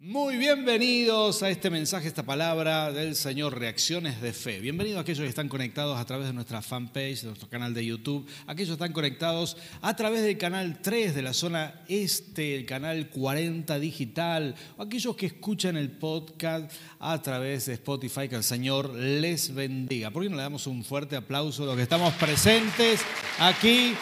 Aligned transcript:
Muy 0.00 0.36
bienvenidos 0.36 1.42
a 1.42 1.50
este 1.50 1.70
mensaje, 1.70 2.06
esta 2.06 2.22
palabra 2.22 2.92
del 2.92 3.16
Señor, 3.16 3.58
Reacciones 3.58 4.20
de 4.20 4.32
Fe. 4.32 4.60
Bienvenidos 4.60 4.98
a 4.98 5.00
aquellos 5.00 5.24
que 5.24 5.28
están 5.28 5.48
conectados 5.48 5.98
a 5.98 6.04
través 6.04 6.28
de 6.28 6.32
nuestra 6.32 6.62
fanpage, 6.62 7.22
de 7.22 7.26
nuestro 7.26 7.48
canal 7.48 7.74
de 7.74 7.84
YouTube, 7.84 8.24
aquellos 8.46 8.68
que 8.68 8.84
están 8.84 8.92
conectados 8.92 9.56
a 9.82 9.96
través 9.96 10.22
del 10.22 10.38
canal 10.38 10.80
3 10.80 11.16
de 11.16 11.22
la 11.22 11.32
zona 11.32 11.82
este, 11.88 12.54
el 12.54 12.64
canal 12.64 13.10
40 13.10 13.76
digital, 13.80 14.54
o 14.76 14.82
aquellos 14.82 15.16
que 15.16 15.26
escuchan 15.26 15.76
el 15.76 15.90
podcast 15.90 16.70
a 17.00 17.20
través 17.20 17.66
de 17.66 17.72
Spotify, 17.72 18.28
que 18.28 18.36
el 18.36 18.44
Señor 18.44 18.94
les 18.94 19.52
bendiga. 19.52 20.12
¿Por 20.12 20.22
qué 20.22 20.30
no 20.30 20.36
le 20.36 20.42
damos 20.42 20.68
un 20.68 20.84
fuerte 20.84 21.16
aplauso 21.16 21.64
a 21.64 21.66
los 21.66 21.76
que 21.76 21.82
estamos 21.82 22.14
presentes 22.14 23.00
aquí? 23.40 23.96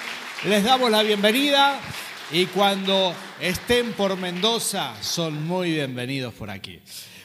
Les 0.44 0.62
damos 0.62 0.90
la 0.90 1.02
bienvenida. 1.02 1.80
Y 2.30 2.44
cuando 2.46 3.14
estén 3.40 3.94
por 3.94 4.16
Mendoza, 4.18 4.94
son 5.02 5.46
muy 5.46 5.72
bienvenidos 5.72 6.34
por 6.34 6.50
aquí. 6.50 6.78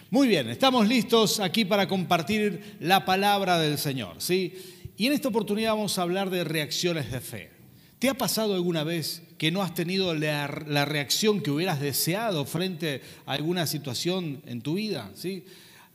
Muy 0.09 0.29
bien, 0.29 0.49
estamos 0.49 0.87
listos 0.87 1.41
aquí 1.41 1.65
para 1.65 1.89
compartir 1.89 2.77
la 2.79 3.03
palabra 3.03 3.59
del 3.59 3.77
Señor, 3.77 4.15
¿sí? 4.19 4.53
Y 4.95 5.07
en 5.07 5.13
esta 5.13 5.27
oportunidad 5.27 5.73
vamos 5.73 5.99
a 5.99 6.03
hablar 6.03 6.29
de 6.29 6.45
reacciones 6.45 7.11
de 7.11 7.19
fe. 7.19 7.51
¿Te 7.99 8.07
ha 8.07 8.13
pasado 8.13 8.55
alguna 8.55 8.85
vez 8.85 9.23
que 9.37 9.51
no 9.51 9.61
has 9.61 9.73
tenido 9.73 10.15
la, 10.15 10.47
reacción 10.47 11.41
que 11.41 11.51
hubieras 11.51 11.81
deseado 11.81 12.45
frente 12.45 13.01
a 13.25 13.33
alguna 13.33 13.67
situación 13.67 14.41
en 14.45 14.61
tu 14.61 14.75
vida? 14.75 15.11
¿sí? 15.15 15.43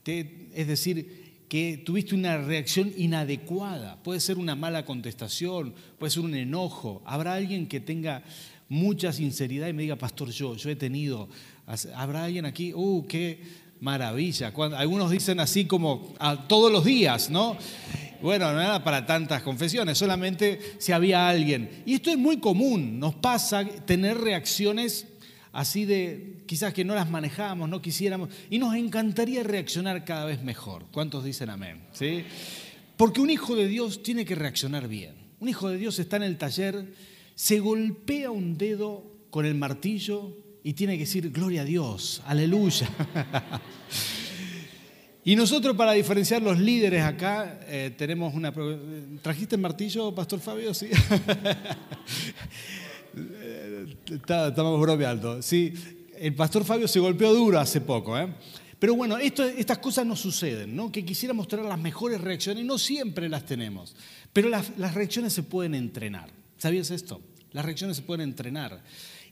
es 0.04 0.68
decir, 0.68 1.25
que 1.48 1.82
tuviste 1.84 2.14
una 2.14 2.38
reacción 2.38 2.92
inadecuada. 2.96 4.02
Puede 4.02 4.20
ser 4.20 4.38
una 4.38 4.56
mala 4.56 4.84
contestación, 4.84 5.74
puede 5.98 6.10
ser 6.10 6.22
un 6.22 6.34
enojo. 6.34 7.02
Habrá 7.04 7.34
alguien 7.34 7.66
que 7.66 7.80
tenga 7.80 8.22
mucha 8.68 9.12
sinceridad 9.12 9.68
y 9.68 9.72
me 9.72 9.82
diga, 9.82 9.96
pastor, 9.96 10.30
yo, 10.30 10.56
yo 10.56 10.70
he 10.70 10.76
tenido, 10.76 11.28
¿habrá 11.94 12.24
alguien 12.24 12.46
aquí? 12.46 12.72
¡Uh, 12.74 13.06
qué 13.06 13.40
maravilla! 13.80 14.52
algunos 14.76 15.10
dicen 15.10 15.38
así 15.40 15.66
como 15.66 16.14
todos 16.48 16.72
los 16.72 16.84
días, 16.84 17.30
¿no? 17.30 17.56
Bueno, 18.22 18.52
no 18.52 18.60
era 18.60 18.82
para 18.82 19.04
tantas 19.04 19.42
confesiones, 19.42 19.98
solamente 19.98 20.58
si 20.78 20.92
había 20.92 21.28
alguien. 21.28 21.82
Y 21.84 21.94
esto 21.94 22.10
es 22.10 22.18
muy 22.18 22.38
común, 22.38 22.98
nos 22.98 23.14
pasa 23.14 23.64
tener 23.64 24.18
reacciones 24.18 25.06
así 25.56 25.84
de, 25.84 26.42
quizás 26.46 26.72
que 26.72 26.84
no 26.84 26.94
las 26.94 27.10
manejamos, 27.10 27.68
no 27.68 27.82
quisiéramos, 27.82 28.30
y 28.50 28.58
nos 28.58 28.74
encantaría 28.74 29.42
reaccionar 29.42 30.04
cada 30.04 30.24
vez 30.24 30.42
mejor. 30.42 30.86
¿Cuántos 30.92 31.24
dicen 31.24 31.50
amén? 31.50 31.82
¿Sí? 31.92 32.24
Porque 32.96 33.20
un 33.20 33.30
hijo 33.30 33.56
de 33.56 33.66
Dios 33.66 34.02
tiene 34.02 34.24
que 34.24 34.34
reaccionar 34.34 34.86
bien. 34.88 35.14
Un 35.40 35.48
hijo 35.48 35.68
de 35.68 35.76
Dios 35.76 35.98
está 35.98 36.16
en 36.16 36.22
el 36.22 36.38
taller 36.38 36.86
se 37.36 37.60
golpea 37.60 38.30
un 38.30 38.56
dedo 38.56 39.04
con 39.30 39.44
el 39.44 39.54
martillo 39.54 40.36
y 40.64 40.72
tiene 40.72 40.94
que 40.94 41.00
decir, 41.00 41.30
gloria 41.30 41.60
a 41.60 41.64
Dios, 41.64 42.22
aleluya. 42.26 42.88
y 45.24 45.36
nosotros 45.36 45.76
para 45.76 45.92
diferenciar 45.92 46.42
los 46.42 46.58
líderes 46.58 47.04
acá 47.04 47.60
eh, 47.66 47.94
tenemos 47.96 48.34
una... 48.34 48.52
¿Trajiste 49.22 49.54
el 49.54 49.60
martillo, 49.60 50.14
Pastor 50.14 50.40
Fabio? 50.40 50.72
Sí. 50.72 50.88
Estamos 54.10 54.80
bromeando. 54.80 55.42
Sí, 55.42 55.72
el 56.18 56.34
Pastor 56.34 56.64
Fabio 56.64 56.88
se 56.88 57.00
golpeó 57.00 57.32
duro 57.32 57.58
hace 57.58 57.80
poco. 57.80 58.18
¿eh? 58.18 58.28
Pero 58.78 58.94
bueno, 58.94 59.16
estas 59.18 59.78
cosas 59.78 60.06
no 60.06 60.16
suceden, 60.16 60.76
¿no? 60.76 60.92
Que 60.92 61.04
quisiera 61.04 61.32
mostrar 61.32 61.64
las 61.64 61.80
mejores 61.80 62.20
reacciones, 62.20 62.64
no 62.64 62.78
siempre 62.78 63.28
las 63.28 63.46
tenemos, 63.46 63.96
pero 64.32 64.48
las 64.48 64.94
reacciones 64.94 65.32
se 65.32 65.42
pueden 65.42 65.74
entrenar. 65.74 66.30
¿Sabías 66.58 66.90
esto? 66.90 67.20
Las 67.52 67.64
reacciones 67.64 67.96
se 67.96 68.02
pueden 68.02 68.28
entrenar. 68.28 68.82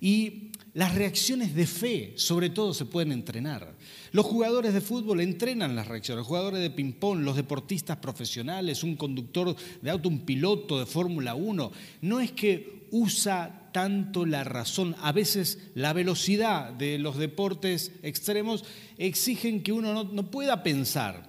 Y 0.00 0.50
las 0.74 0.94
reacciones 0.94 1.55
de 1.55 1.66
fe, 1.66 2.12
sobre 2.16 2.50
todo, 2.50 2.74
se 2.74 2.84
pueden 2.84 3.12
entrenar. 3.12 3.74
Los 4.12 4.27
jugadores 4.27 4.74
de 4.74 4.80
fútbol 4.80 5.20
entrenan 5.20 5.77
las 5.77 5.88
reacciones, 5.88 6.18
los 6.18 6.27
jugadores 6.27 6.60
de 6.60 6.70
ping-pong, 6.70 7.20
los 7.20 7.36
deportistas 7.36 7.98
profesionales, 7.98 8.82
un 8.82 8.96
conductor 8.96 9.55
de 9.80 9.90
auto, 9.90 10.08
un 10.08 10.20
piloto 10.20 10.78
de 10.78 10.86
Fórmula 10.86 11.34
1. 11.34 11.72
No 12.02 12.20
es 12.20 12.33
que 12.33 12.83
usa 12.94 13.70
tanto 13.72 14.24
la 14.24 14.44
razón. 14.44 14.94
A 15.02 15.10
veces 15.10 15.58
la 15.74 15.92
velocidad 15.92 16.72
de 16.72 16.96
los 16.98 17.18
deportes 17.18 17.90
extremos 18.05 18.64
exigen 18.98 19.64
que 19.64 19.72
uno 19.72 20.05
no, 20.05 20.30
pueda 20.30 20.62
pensar. 20.62 21.28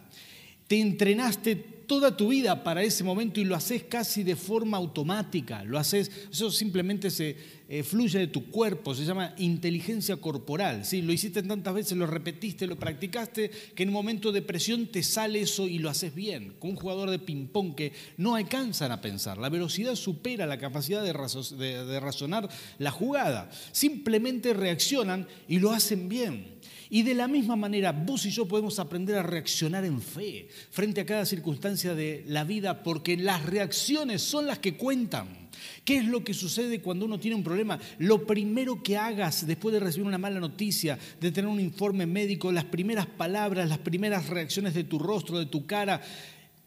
Te 0.67 0.79
entrenaste 0.79 1.55
toda 1.87 2.15
tu 2.15 2.29
vida 2.29 2.63
para 2.63 2.83
ese 2.83 3.03
momento 3.03 3.39
y 3.39 3.45
lo 3.45 3.55
haces 3.55 3.83
casi 3.83 4.23
de 4.23 4.35
forma 4.35 4.77
automática, 4.77 5.63
lo 5.63 5.77
haces, 5.77 6.11
eso 6.31 6.51
simplemente 6.51 7.09
se 7.09 7.35
eh, 7.67 7.83
fluye 7.83 8.19
de 8.19 8.27
tu 8.27 8.51
cuerpo, 8.51 8.93
se 8.93 9.05
llama 9.05 9.33
inteligencia 9.37 10.17
corporal, 10.17 10.85
¿sí? 10.85 11.01
lo 11.01 11.13
hiciste 11.13 11.41
tantas 11.43 11.73
veces, 11.73 11.97
lo 11.97 12.07
repetiste, 12.07 12.67
lo 12.67 12.75
practicaste, 12.75 13.49
que 13.73 13.83
en 13.83 13.89
un 13.89 13.93
momento 13.93 14.31
de 14.31 14.41
presión 14.41 14.87
te 14.87 15.03
sale 15.03 15.41
eso 15.41 15.67
y 15.67 15.79
lo 15.79 15.89
haces 15.89 16.13
bien, 16.13 16.55
con 16.59 16.71
un 16.71 16.75
jugador 16.75 17.09
de 17.09 17.19
ping-pong 17.19 17.75
que 17.75 17.93
no 18.17 18.35
alcanzan 18.35 18.91
a 18.91 19.01
pensar, 19.01 19.37
la 19.37 19.49
velocidad 19.49 19.95
supera 19.95 20.45
la 20.45 20.59
capacidad 20.59 21.03
de, 21.03 21.85
de 21.85 21.99
razonar 21.99 22.49
la 22.77 22.91
jugada, 22.91 23.49
simplemente 23.71 24.53
reaccionan 24.53 25.27
y 25.47 25.59
lo 25.59 25.71
hacen 25.71 26.09
bien. 26.09 26.55
Y 26.89 27.03
de 27.03 27.13
la 27.13 27.27
misma 27.27 27.55
manera, 27.55 27.91
vos 27.91 28.25
y 28.25 28.31
yo 28.31 28.47
podemos 28.47 28.79
aprender 28.79 29.17
a 29.17 29.23
reaccionar 29.23 29.85
en 29.85 30.01
fe 30.01 30.47
frente 30.71 31.01
a 31.01 31.05
cada 31.05 31.25
circunstancia 31.25 31.95
de 31.95 32.23
la 32.27 32.43
vida, 32.43 32.83
porque 32.83 33.17
las 33.17 33.45
reacciones 33.45 34.21
son 34.21 34.47
las 34.47 34.59
que 34.59 34.75
cuentan. 34.75 35.45
¿Qué 35.83 35.97
es 35.97 36.05
lo 36.05 36.23
que 36.23 36.33
sucede 36.33 36.81
cuando 36.81 37.05
uno 37.05 37.19
tiene 37.19 37.35
un 37.35 37.43
problema? 37.43 37.79
Lo 37.99 38.25
primero 38.25 38.83
que 38.83 38.97
hagas 38.97 39.45
después 39.47 39.73
de 39.73 39.79
recibir 39.79 40.07
una 40.07 40.17
mala 40.17 40.39
noticia, 40.39 40.97
de 41.19 41.31
tener 41.31 41.49
un 41.49 41.59
informe 41.59 42.05
médico, 42.05 42.51
las 42.51 42.65
primeras 42.65 43.05
palabras, 43.05 43.69
las 43.69 43.79
primeras 43.79 44.27
reacciones 44.27 44.73
de 44.73 44.83
tu 44.83 44.99
rostro, 44.99 45.39
de 45.39 45.45
tu 45.45 45.65
cara, 45.65 46.01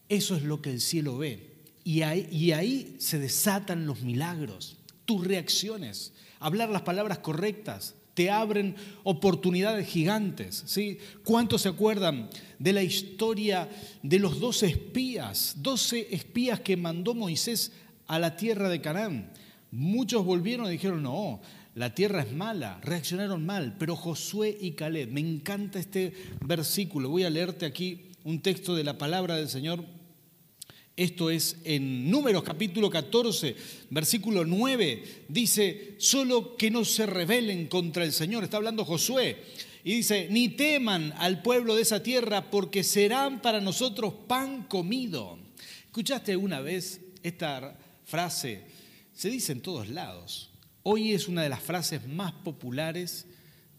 eso 0.09 0.37
es 0.37 0.43
lo 0.43 0.62
que 0.62 0.71
el 0.71 0.81
cielo 0.81 1.19
ve. 1.19 1.59
Y 1.85 2.03
ahí, 2.03 2.97
se 2.99 3.19
desatan 3.19 3.87
los 3.87 4.03
milagros, 4.03 4.77
tus 5.05 5.27
reacciones, 5.27 6.12
hablar 6.39 6.69
las 6.69 6.83
palabras 6.83 7.19
correctas, 7.19 7.95
te 8.19 8.31
abren 8.31 8.75
oportunidades 9.05 9.87
gigantes. 9.87 10.65
¿sí? 10.67 10.99
¿Cuántos 11.23 11.62
se 11.62 11.69
acuerdan 11.69 12.29
de 12.59 12.73
la 12.73 12.83
historia 12.83 13.69
de 14.03 14.19
los 14.19 14.41
doce 14.41 14.67
espías? 14.67 15.55
Doce 15.59 16.09
espías 16.11 16.59
que 16.59 16.77
mandó 16.77 17.15
Moisés 17.15 17.71
a 18.09 18.19
la 18.19 18.34
tierra 18.34 18.69
de 18.69 18.81
Canaán. 18.81 19.31
Muchos 19.71 20.25
volvieron 20.25 20.67
y 20.67 20.71
dijeron, 20.71 21.05
no, 21.05 21.41
la 21.77 21.95
tierra 21.95 22.23
es 22.23 22.33
mala, 22.33 22.81
reaccionaron 22.83 23.47
mal, 23.47 23.77
pero 23.79 23.95
Josué 23.95 24.59
y 24.61 24.73
Caleb, 24.73 25.12
me 25.12 25.21
encanta 25.21 25.79
este 25.79 26.12
versículo, 26.45 27.11
voy 27.11 27.23
a 27.23 27.31
leerte 27.31 27.67
aquí 27.67 28.06
un 28.25 28.43
texto 28.43 28.75
de 28.75 28.83
la 28.83 28.99
palabra 28.99 29.37
del 29.37 29.49
Señor 29.49 29.85
esto 30.98 31.31
es 31.31 31.59
en 31.62 32.10
Números 32.10 32.42
capítulo 32.42 32.91
14, 32.91 33.54
versículo 33.91 34.44
9. 34.44 35.26
Dice, 35.28 35.94
solo 35.98 36.56
que 36.56 36.72
no 36.72 36.84
se 36.84 37.06
rebelen 37.06 37.69
contra 37.69 38.03
el 38.03 38.12
Señor. 38.12 38.42
Está 38.42 38.56
hablando 38.56 38.84
Josué. 38.84 39.44
Y 39.84 39.94
dice, 39.94 40.26
ni 40.28 40.48
teman 40.48 41.14
al 41.19 41.41
pueblo 41.41 41.76
de 41.76 41.82
esa 41.82 42.03
tierra 42.03 42.50
porque 42.50 42.82
serán 42.82 43.41
para 43.41 43.60
nosotros 43.60 44.12
pan 44.26 44.64
comido. 44.64 45.38
¿Escuchaste 45.87 46.32
alguna 46.32 46.60
vez 46.62 47.00
esta 47.22 47.78
frase? 48.04 48.64
Se 49.12 49.31
dice 49.31 49.53
en 49.53 49.60
todos 49.60 49.88
lados. 49.88 50.50
Hoy 50.82 51.12
es 51.12 51.28
una 51.28 51.44
de 51.44 51.48
las 51.48 51.62
frases 51.62 52.08
más 52.08 52.32
populares 52.32 53.25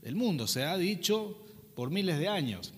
del 0.01 0.15
mundo. 0.15 0.47
Se 0.47 0.63
ha 0.63 0.77
dicho 0.77 1.37
por 1.75 1.91
miles 1.91 2.17
de 2.17 2.29
años 2.29 2.71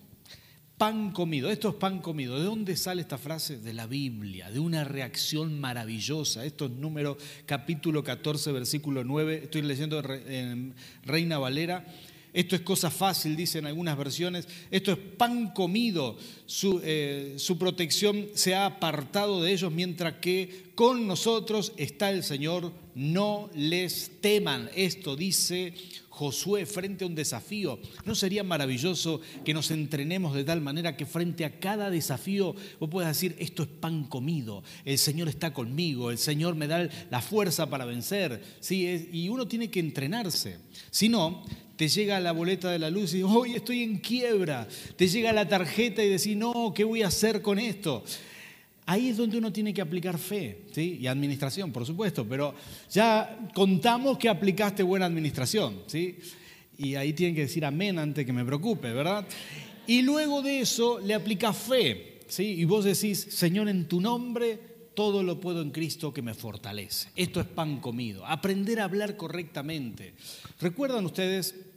pan 0.82 1.12
comido. 1.12 1.52
Esto 1.52 1.70
es 1.70 1.76
pan 1.76 2.00
comido. 2.00 2.40
¿De 2.40 2.46
dónde 2.46 2.76
sale 2.76 3.04
esta 3.04 3.20
frase? 3.20 3.58
De 3.58 3.72
la 3.72 3.86
Biblia, 3.86 4.50
de 4.50 4.58
una 4.58 4.84
reacción 4.84 5.60
maravillosa. 5.60 6.44
Esto 6.44 6.66
es 6.66 6.72
número 6.72 7.20
capítulo 7.46 8.04
14, 8.04 8.52
versículo 8.52 9.04
9. 9.04 9.42
Estoy 9.44 9.62
leyendo 9.62 10.02
en 10.28 10.74
Reina 11.06 11.38
Valera. 11.38 11.86
Esto 12.34 12.56
es 12.56 12.62
cosa 12.62 12.90
fácil, 12.90 13.36
dicen 13.36 13.66
algunas 13.66 13.98
versiones. 13.98 14.48
Esto 14.70 14.94
es 14.94 14.98
pan 14.98 15.52
comido. 15.54 16.18
Su, 16.46 16.82
eh, 16.84 17.36
su, 17.38 17.58
protección 17.58 18.28
se 18.34 18.56
ha 18.56 18.66
apartado 18.66 19.42
de 19.42 19.52
ellos, 19.52 19.72
mientras 19.72 20.16
que 20.16 20.72
con 20.76 21.08
nosotros 21.08 21.74
está 21.78 22.10
el 22.12 22.24
Señor. 22.24 22.72
No 22.96 23.50
les 23.54 24.12
teman. 24.20 24.70
Esto 24.76 25.16
dice 25.16 25.74
Josué 26.22 26.66
frente 26.66 27.04
a 27.04 27.08
un 27.08 27.16
desafío. 27.16 27.80
¿No 28.06 28.16
sería 28.16 28.44
maravilloso 28.44 29.22
que 29.44 29.54
nos 29.54 29.72
entrenemos 29.72 30.36
de 30.36 30.44
tal 30.44 30.62
manera 30.62 30.96
que 30.96 31.06
frente 31.06 31.46
a 31.46 31.60
cada 31.60 31.90
desafío 31.90 32.54
vos 32.80 32.90
puedas 32.90 33.16
decir, 33.16 33.36
esto 33.40 33.64
es 33.64 33.70
pan 33.70 34.04
comido, 34.04 34.62
el 34.86 34.98
Señor 34.98 35.30
está 35.30 35.54
conmigo, 35.54 36.12
el 36.12 36.18
Señor 36.18 36.54
me 36.56 36.68
da 36.68 36.88
la 37.10 37.22
fuerza 37.22 37.70
para 37.70 37.86
vencer? 37.86 38.44
¿Sí? 38.60 39.10
Y 39.12 39.30
uno 39.30 39.48
tiene 39.48 39.72
que 39.72 39.80
entrenarse. 39.80 40.60
Si 40.92 41.10
no, 41.10 41.44
te 41.82 41.88
llega 41.88 42.20
la 42.20 42.32
boleta 42.32 42.70
de 42.70 42.78
la 42.78 42.92
luz 42.92 43.16
y 43.16 43.24
hoy 43.24 43.56
estoy 43.56 43.82
en 43.82 43.98
quiebra. 43.98 44.68
Te 44.96 45.08
llega 45.08 45.34
la 45.34 45.48
tarjeta 45.48 46.04
y 46.04 46.10
decís, 46.10 46.38
no, 46.38 46.72
¿qué 46.76 46.84
voy 46.84 47.02
a 47.02 47.08
hacer 47.08 47.42
con 47.42 47.58
esto? 47.58 48.04
Ahí 48.86 49.10
es 49.10 49.18
donde 49.18 49.40
uno 49.40 49.52
tiene 49.52 49.74
que 49.74 49.82
aplicar 49.82 50.20
fe, 50.20 50.66
¿sí? 50.72 51.00
Y 51.02 51.08
administración, 51.08 51.72
por 51.72 51.84
supuesto, 51.84 52.24
pero 52.24 52.54
ya 52.92 53.50
contamos 53.56 54.20
que 54.20 54.30
aplicaste 54.30 54.84
buena 54.84 55.08
administración, 55.08 55.82
¿sí? 55.88 56.20
y 56.78 56.94
ahí 56.94 57.14
tienen 57.14 57.34
que 57.34 57.42
decir 57.42 57.66
amén 57.66 57.98
antes 57.98 58.28
que 58.28 58.32
me 58.32 58.46
preocupe, 58.46 58.94
¿verdad? 58.94 59.26
Y 59.88 60.04
luego 60.04 60.44
de 60.44 60.60
eso 60.60 61.00
le 61.00 61.16
aplica 61.16 61.52
fe, 61.52 62.20
¿sí? 62.28 62.44
Y 62.44 62.66
vos 62.66 62.86
decís, 62.86 63.26
Señor, 63.32 63.68
en 63.70 63.88
tu 63.88 64.00
nombre 64.00 64.60
todo 64.94 65.24
lo 65.24 65.40
puedo 65.40 65.64
en 65.64 65.72
Cristo 65.72 66.14
que 66.14 66.22
me 66.22 66.36
fortalece. 66.36 67.10
Esto 67.16 67.40
es 67.40 67.48
pan 67.48 67.80
comido. 67.80 68.24
Aprender 68.24 68.82
a 68.82 68.84
hablar 68.84 69.18
correctamente. 69.18 70.14
¿Recuerdan 70.60 71.06
ustedes 71.06 71.71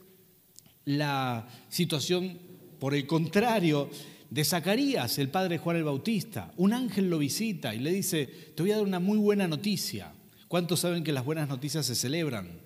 la 0.85 1.47
situación, 1.69 2.37
por 2.79 2.95
el 2.95 3.05
contrario, 3.05 3.89
de 4.29 4.43
Zacarías, 4.43 5.17
el 5.17 5.29
padre 5.29 5.55
de 5.55 5.57
Juan 5.57 5.77
el 5.77 5.83
Bautista? 5.83 6.51
Un 6.57 6.73
ángel 6.73 7.09
lo 7.09 7.17
visita 7.17 7.75
y 7.75 7.79
le 7.79 7.91
dice, 7.91 8.25
te 8.55 8.63
voy 8.63 8.71
a 8.71 8.77
dar 8.77 8.85
una 8.85 8.99
muy 8.99 9.17
buena 9.17 9.47
noticia. 9.47 10.13
¿Cuántos 10.47 10.79
saben 10.79 11.03
que 11.03 11.11
las 11.11 11.25
buenas 11.25 11.49
noticias 11.49 11.85
se 11.85 11.95
celebran? 11.95 12.59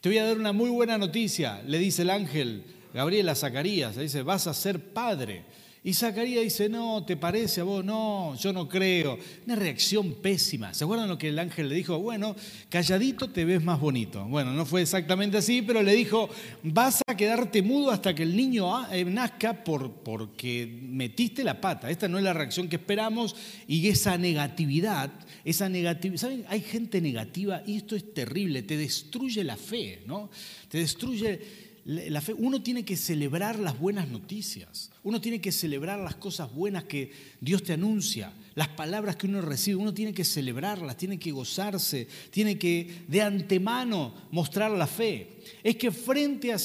Te 0.00 0.08
voy 0.08 0.18
a 0.18 0.26
dar 0.26 0.36
una 0.36 0.52
muy 0.52 0.70
buena 0.70 0.98
noticia, 0.98 1.62
le 1.62 1.78
dice 1.78 2.02
el 2.02 2.10
ángel 2.10 2.64
Gabriel 2.92 3.28
a 3.28 3.34
Zacarías, 3.34 3.96
le 3.96 4.02
dice, 4.02 4.22
vas 4.22 4.46
a 4.46 4.54
ser 4.54 4.92
padre. 4.92 5.44
Y 5.84 5.94
Zacarías 5.94 6.44
dice, 6.44 6.68
no, 6.68 7.04
¿te 7.04 7.16
parece 7.16 7.60
a 7.60 7.64
vos? 7.64 7.84
No, 7.84 8.36
yo 8.36 8.52
no 8.52 8.68
creo. 8.68 9.18
Una 9.46 9.56
reacción 9.56 10.12
pésima. 10.14 10.72
¿Se 10.72 10.84
acuerdan 10.84 11.08
lo 11.08 11.18
que 11.18 11.30
el 11.30 11.38
ángel 11.40 11.68
le 11.68 11.74
dijo? 11.74 11.98
Bueno, 11.98 12.36
calladito 12.68 13.30
te 13.30 13.44
ves 13.44 13.64
más 13.64 13.80
bonito. 13.80 14.24
Bueno, 14.26 14.52
no 14.52 14.64
fue 14.64 14.82
exactamente 14.82 15.38
así, 15.38 15.60
pero 15.60 15.82
le 15.82 15.94
dijo, 15.94 16.30
vas 16.62 17.02
a 17.04 17.16
quedarte 17.16 17.62
mudo 17.62 17.90
hasta 17.90 18.14
que 18.14 18.22
el 18.22 18.36
niño 18.36 18.88
eh, 18.92 19.04
nazca 19.04 19.64
por, 19.64 19.90
porque 19.90 20.72
metiste 20.82 21.42
la 21.42 21.60
pata. 21.60 21.90
Esta 21.90 22.06
no 22.06 22.16
es 22.16 22.22
la 22.22 22.32
reacción 22.32 22.68
que 22.68 22.76
esperamos 22.76 23.34
y 23.66 23.88
esa 23.88 24.16
negatividad, 24.16 25.10
esa 25.44 25.68
negatividad, 25.68 26.20
¿saben? 26.20 26.44
Hay 26.48 26.60
gente 26.60 27.00
negativa 27.00 27.60
y 27.66 27.74
esto 27.74 27.96
es 27.96 28.14
terrible, 28.14 28.62
te 28.62 28.76
destruye 28.76 29.42
la 29.42 29.56
fe, 29.56 30.02
¿no? 30.06 30.30
Te 30.68 30.78
destruye 30.78 31.71
la 31.84 32.20
fe, 32.20 32.32
uno 32.32 32.62
tiene 32.62 32.84
que 32.84 32.96
celebrar 32.96 33.58
las 33.58 33.78
buenas 33.78 34.08
noticias, 34.08 34.90
uno 35.02 35.20
tiene 35.20 35.40
que 35.40 35.50
celebrar 35.50 35.98
las 35.98 36.14
cosas 36.14 36.52
buenas 36.52 36.84
que 36.84 37.10
Dios 37.40 37.64
te 37.64 37.72
anuncia, 37.72 38.32
las 38.54 38.68
palabras 38.68 39.16
que 39.16 39.26
uno 39.26 39.40
recibe, 39.40 39.76
uno 39.76 39.92
tiene 39.92 40.12
que 40.12 40.24
celebrarlas, 40.24 40.96
tiene 40.96 41.18
que 41.18 41.32
gozarse, 41.32 42.06
tiene 42.30 42.56
que 42.56 43.02
de 43.08 43.22
antemano 43.22 44.14
mostrar 44.30 44.70
la 44.70 44.86
fe. 44.86 45.40
Es 45.64 45.76
que 45.76 45.90
frente 45.90 46.52
a, 46.52 46.58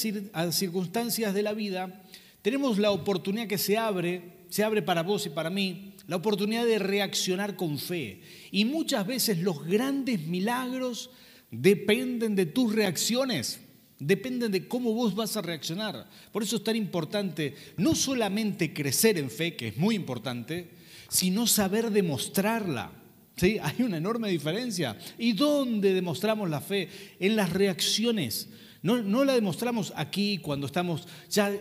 circunstancias 0.52 1.34
de 1.34 1.42
la 1.42 1.54
vida, 1.54 2.04
tenemos 2.44 2.78
la 2.78 2.92
oportunidad 2.92 3.48
que 3.48 3.58
se 3.58 3.76
abre, 3.76 4.46
se 4.50 4.64
abre 4.64 4.84
para 4.84 5.02
vos 5.02 5.26
y 5.26 5.30
para 5.30 5.50
mí, 5.50 5.94
la 6.08 6.18
oportunidad 6.18 6.66
de 6.66 6.78
reaccionar 6.78 7.56
con 7.56 7.80
fe. 7.80 8.22
Y 8.52 8.66
muchas 8.66 9.06
veces 9.08 9.40
los 9.40 9.66
grandes 9.66 10.22
milagros 10.22 11.10
dependen 11.50 12.36
de 12.36 12.46
tus 12.46 12.74
reacciones. 12.74 13.62
Dependen 14.00 14.52
de 14.52 14.68
cómo 14.68 14.94
vos 14.94 15.16
vas 15.16 15.38
a 15.38 15.42
reaccionar. 15.42 16.08
Por 16.32 16.44
eso 16.44 16.58
es 16.58 16.64
tan 16.64 16.76
importante 16.76 17.56
no 17.78 17.96
solamente 17.96 18.74
crecer 18.74 19.18
en 19.18 19.32
fe, 19.32 19.56
que 19.56 19.70
es 19.70 19.78
muy 19.78 19.96
importante, 19.96 20.70
sino 21.10 21.48
saber 21.48 21.90
demostrarla. 21.90 22.92
¿Sí? 23.36 23.58
Hay 23.64 23.82
una 23.82 23.98
enorme 23.98 24.30
diferencia. 24.30 24.98
¿Y 25.18 25.34
dónde 25.34 25.94
demostramos 25.94 26.50
la 26.50 26.62
fe? 26.62 26.90
En 27.20 27.36
las 27.36 27.52
reacciones. 27.52 28.50
No, 28.84 29.02
no 29.02 29.26
la 29.26 29.34
demostramos 29.34 29.92
aquí 29.96 30.38
cuando 30.38 30.68
estamos 30.68 31.08
ya 31.30 31.52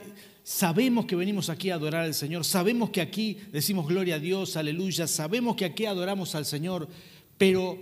sabemos 0.44 1.06
que 1.06 1.17
venimos 1.17 1.49
aquí 1.49 1.71
a 1.71 1.75
adorar 1.75 2.05
al 2.05 2.15
Señor, 2.15 2.44
sabemos 2.44 2.91
que 2.91 3.00
aquí 3.00 3.39
decimos 3.50 3.89
gloria 3.89 4.15
a 4.15 4.19
Dios, 4.21 4.56
aleluya, 4.56 5.09
sabemos 5.09 5.56
que 5.56 5.65
aquí 5.65 5.87
adoramos 5.87 6.37
al 6.37 6.47
Señor, 6.47 6.89
pero 7.37 7.77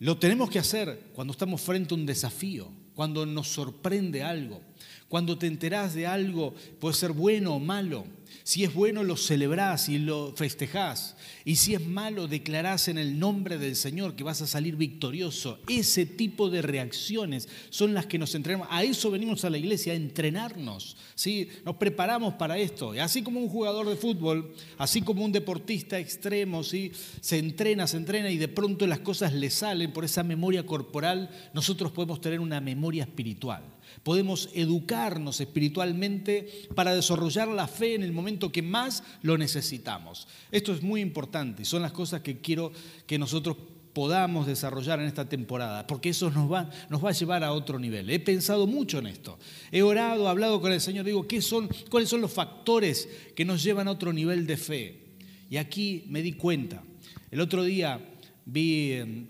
lo 0.00 0.18
tenemos 0.18 0.50
que 0.50 0.58
hacer 0.58 1.04
cuando 1.14 1.32
estamos 1.32 1.62
frente 1.62 1.94
a 1.94 1.96
un 1.96 2.04
desafío 2.04 2.70
cuando 2.96 3.26
nos 3.26 3.48
sorprende 3.48 4.22
algo, 4.22 4.62
cuando 5.08 5.38
te 5.38 5.46
enterás 5.46 5.94
de 5.94 6.06
algo, 6.06 6.54
puede 6.80 6.94
ser 6.94 7.12
bueno 7.12 7.54
o 7.54 7.60
malo. 7.60 8.06
Si 8.42 8.62
es 8.62 8.74
bueno, 8.74 9.02
lo 9.02 9.16
celebrás 9.16 9.88
y 9.88 9.98
lo 9.98 10.32
festejás. 10.36 11.16
Y 11.44 11.56
si 11.56 11.74
es 11.74 11.84
malo, 11.84 12.28
declarás 12.28 12.86
en 12.86 12.98
el 12.98 13.18
nombre 13.18 13.58
del 13.58 13.74
Señor 13.74 14.14
que 14.14 14.22
vas 14.22 14.40
a 14.40 14.46
salir 14.46 14.76
victorioso. 14.76 15.58
Ese 15.68 16.06
tipo 16.06 16.48
de 16.48 16.62
reacciones 16.62 17.48
son 17.70 17.94
las 17.94 18.06
que 18.06 18.18
nos 18.18 18.34
entrenamos. 18.34 18.68
A 18.70 18.84
eso 18.84 19.10
venimos 19.10 19.44
a 19.44 19.50
la 19.50 19.58
iglesia, 19.58 19.92
a 19.92 19.96
entrenarnos. 19.96 20.96
¿sí? 21.14 21.48
Nos 21.64 21.76
preparamos 21.76 22.34
para 22.34 22.58
esto. 22.58 22.92
Así 23.00 23.22
como 23.22 23.40
un 23.40 23.48
jugador 23.48 23.88
de 23.88 23.96
fútbol, 23.96 24.54
así 24.78 25.02
como 25.02 25.24
un 25.24 25.32
deportista 25.32 25.98
extremo, 25.98 26.62
¿sí? 26.62 26.92
se 27.20 27.38
entrena, 27.38 27.86
se 27.86 27.96
entrena 27.96 28.30
y 28.30 28.38
de 28.38 28.48
pronto 28.48 28.86
las 28.86 29.00
cosas 29.00 29.32
le 29.32 29.50
salen 29.50 29.92
por 29.92 30.04
esa 30.04 30.22
memoria 30.22 30.64
corporal, 30.66 31.30
nosotros 31.52 31.90
podemos 31.90 32.20
tener 32.20 32.38
una 32.40 32.60
memoria 32.60 33.04
espiritual 33.04 33.75
podemos 34.02 34.50
educarnos 34.54 35.40
espiritualmente 35.40 36.68
para 36.74 36.94
desarrollar 36.94 37.48
la 37.48 37.66
fe 37.68 37.94
en 37.94 38.02
el 38.02 38.12
momento 38.12 38.52
que 38.52 38.62
más 38.62 39.02
lo 39.22 39.38
necesitamos. 39.38 40.28
Esto 40.50 40.72
es 40.72 40.82
muy 40.82 41.00
importante 41.00 41.62
y 41.62 41.64
son 41.64 41.82
las 41.82 41.92
cosas 41.92 42.22
que 42.22 42.38
quiero 42.38 42.72
que 43.06 43.18
nosotros 43.18 43.56
podamos 43.96 44.46
desarrollar 44.46 45.00
en 45.00 45.06
esta 45.06 45.26
temporada, 45.26 45.86
porque 45.86 46.10
eso 46.10 46.30
nos 46.30 46.52
va, 46.52 46.68
nos 46.90 47.02
va 47.02 47.08
a 47.08 47.12
llevar 47.12 47.42
a 47.42 47.52
otro 47.52 47.78
nivel. 47.78 48.10
He 48.10 48.20
pensado 48.20 48.66
mucho 48.66 48.98
en 48.98 49.06
esto. 49.06 49.38
He 49.72 49.80
orado, 49.80 50.28
hablado 50.28 50.60
con 50.60 50.70
el 50.70 50.82
Señor, 50.82 51.06
digo, 51.06 51.26
¿qué 51.26 51.40
son, 51.40 51.70
¿cuáles 51.88 52.10
son 52.10 52.20
los 52.20 52.30
factores 52.30 53.08
que 53.34 53.46
nos 53.46 53.62
llevan 53.62 53.88
a 53.88 53.92
otro 53.92 54.12
nivel 54.12 54.46
de 54.46 54.58
fe? 54.58 55.00
Y 55.48 55.56
aquí 55.56 56.04
me 56.08 56.20
di 56.20 56.32
cuenta. 56.32 56.82
El 57.30 57.40
otro 57.40 57.64
día 57.64 57.98
vi 58.44 59.28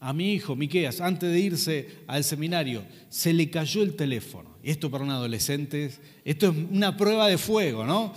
a 0.00 0.14
mi 0.14 0.32
hijo, 0.32 0.56
Miqueas, 0.56 1.00
antes 1.02 1.30
de 1.30 1.38
irse 1.38 1.88
al 2.06 2.24
seminario, 2.24 2.82
se 3.10 3.34
le 3.34 3.50
cayó 3.50 3.82
el 3.82 3.94
teléfono. 3.96 4.48
Esto 4.62 4.90
para 4.90 5.04
un 5.04 5.10
adolescente, 5.10 5.90
esto 6.24 6.48
es 6.48 6.56
una 6.70 6.96
prueba 6.96 7.28
de 7.28 7.36
fuego, 7.36 7.84
¿no? 7.84 8.14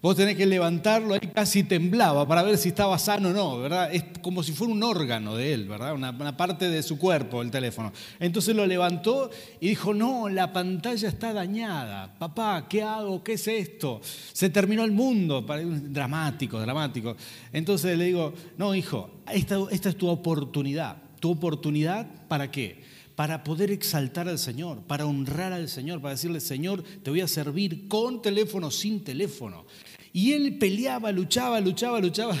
Vos 0.00 0.16
tenés 0.16 0.36
que 0.36 0.46
levantarlo, 0.46 1.14
ahí 1.14 1.20
casi 1.34 1.64
temblaba 1.64 2.28
para 2.28 2.42
ver 2.42 2.56
si 2.58 2.68
estaba 2.68 2.98
sano 2.98 3.30
o 3.30 3.32
no, 3.32 3.58
¿verdad? 3.58 3.92
Es 3.92 4.04
como 4.22 4.42
si 4.42 4.52
fuera 4.52 4.72
un 4.72 4.82
órgano 4.82 5.36
de 5.36 5.52
él, 5.52 5.68
¿verdad? 5.68 5.94
Una, 5.94 6.36
parte 6.36 6.70
de 6.70 6.82
su 6.82 6.98
cuerpo, 6.98 7.42
el 7.42 7.50
teléfono. 7.50 7.92
Entonces 8.20 8.54
lo 8.54 8.64
levantó 8.66 9.30
y 9.60 9.68
dijo, 9.68 9.92
no, 9.92 10.28
la 10.28 10.52
pantalla 10.52 11.08
está 11.08 11.32
dañada. 11.32 12.18
Papá, 12.18 12.66
¿qué 12.68 12.82
hago? 12.82 13.24
¿Qué 13.24 13.34
es 13.34 13.48
esto? 13.48 14.00
Se 14.32 14.48
terminó 14.48 14.84
el 14.84 14.92
mundo. 14.92 15.42
Dramático, 15.42 16.60
dramático. 16.60 17.16
Entonces 17.52 17.98
le 17.98 18.04
digo, 18.04 18.32
no, 18.58 18.74
hijo, 18.74 19.22
esta 19.26 19.88
es 19.88 19.96
tu 19.96 20.08
oportunidad 20.08 21.05
tu 21.26 21.32
oportunidad 21.32 22.06
para 22.28 22.52
qué? 22.52 22.82
Para 23.16 23.42
poder 23.42 23.72
exaltar 23.72 24.28
al 24.28 24.38
Señor, 24.38 24.82
para 24.82 25.06
honrar 25.06 25.52
al 25.52 25.68
Señor, 25.68 26.00
para 26.00 26.14
decirle, 26.14 26.38
Señor, 26.38 26.84
te 27.02 27.10
voy 27.10 27.20
a 27.20 27.26
servir 27.26 27.88
con 27.88 28.22
teléfono, 28.22 28.70
sin 28.70 29.02
teléfono. 29.02 29.66
Y 30.12 30.34
él 30.34 30.56
peleaba, 30.56 31.10
luchaba, 31.10 31.60
luchaba, 31.60 31.98
luchaba. 31.98 32.36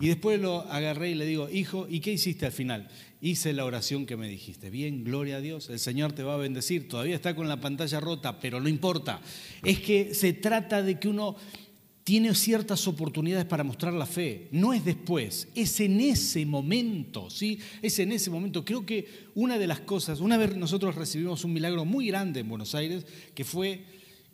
Y 0.00 0.06
después 0.06 0.40
lo 0.40 0.60
agarré 0.70 1.10
y 1.10 1.14
le 1.16 1.26
digo, 1.26 1.48
hijo, 1.50 1.88
¿y 1.90 1.98
qué 1.98 2.12
hiciste 2.12 2.46
al 2.46 2.52
final? 2.52 2.88
Hice 3.20 3.52
la 3.52 3.64
oración 3.64 4.06
que 4.06 4.16
me 4.16 4.28
dijiste. 4.28 4.70
Bien, 4.70 5.02
gloria 5.02 5.38
a 5.38 5.40
Dios, 5.40 5.68
el 5.68 5.80
Señor 5.80 6.12
te 6.12 6.22
va 6.22 6.34
a 6.34 6.36
bendecir. 6.36 6.88
Todavía 6.88 7.16
está 7.16 7.34
con 7.34 7.48
la 7.48 7.60
pantalla 7.60 7.98
rota, 7.98 8.38
pero 8.38 8.60
no 8.60 8.68
importa. 8.68 9.20
Es 9.64 9.80
que 9.80 10.14
se 10.14 10.32
trata 10.32 10.80
de 10.80 11.00
que 11.00 11.08
uno 11.08 11.34
tiene 12.08 12.34
ciertas 12.34 12.88
oportunidades 12.88 13.44
para 13.44 13.62
mostrar 13.62 13.92
la 13.92 14.06
fe. 14.06 14.48
No 14.50 14.72
es 14.72 14.82
después, 14.82 15.46
es 15.54 15.78
en 15.80 16.00
ese 16.00 16.46
momento, 16.46 17.28
¿sí? 17.28 17.58
Es 17.82 17.98
en 17.98 18.12
ese 18.12 18.30
momento. 18.30 18.64
Creo 18.64 18.86
que 18.86 19.26
una 19.34 19.58
de 19.58 19.66
las 19.66 19.80
cosas, 19.80 20.20
una 20.20 20.38
vez 20.38 20.56
nosotros 20.56 20.94
recibimos 20.94 21.44
un 21.44 21.52
milagro 21.52 21.84
muy 21.84 22.06
grande 22.06 22.40
en 22.40 22.48
Buenos 22.48 22.74
Aires, 22.74 23.04
que 23.34 23.44
fue 23.44 23.84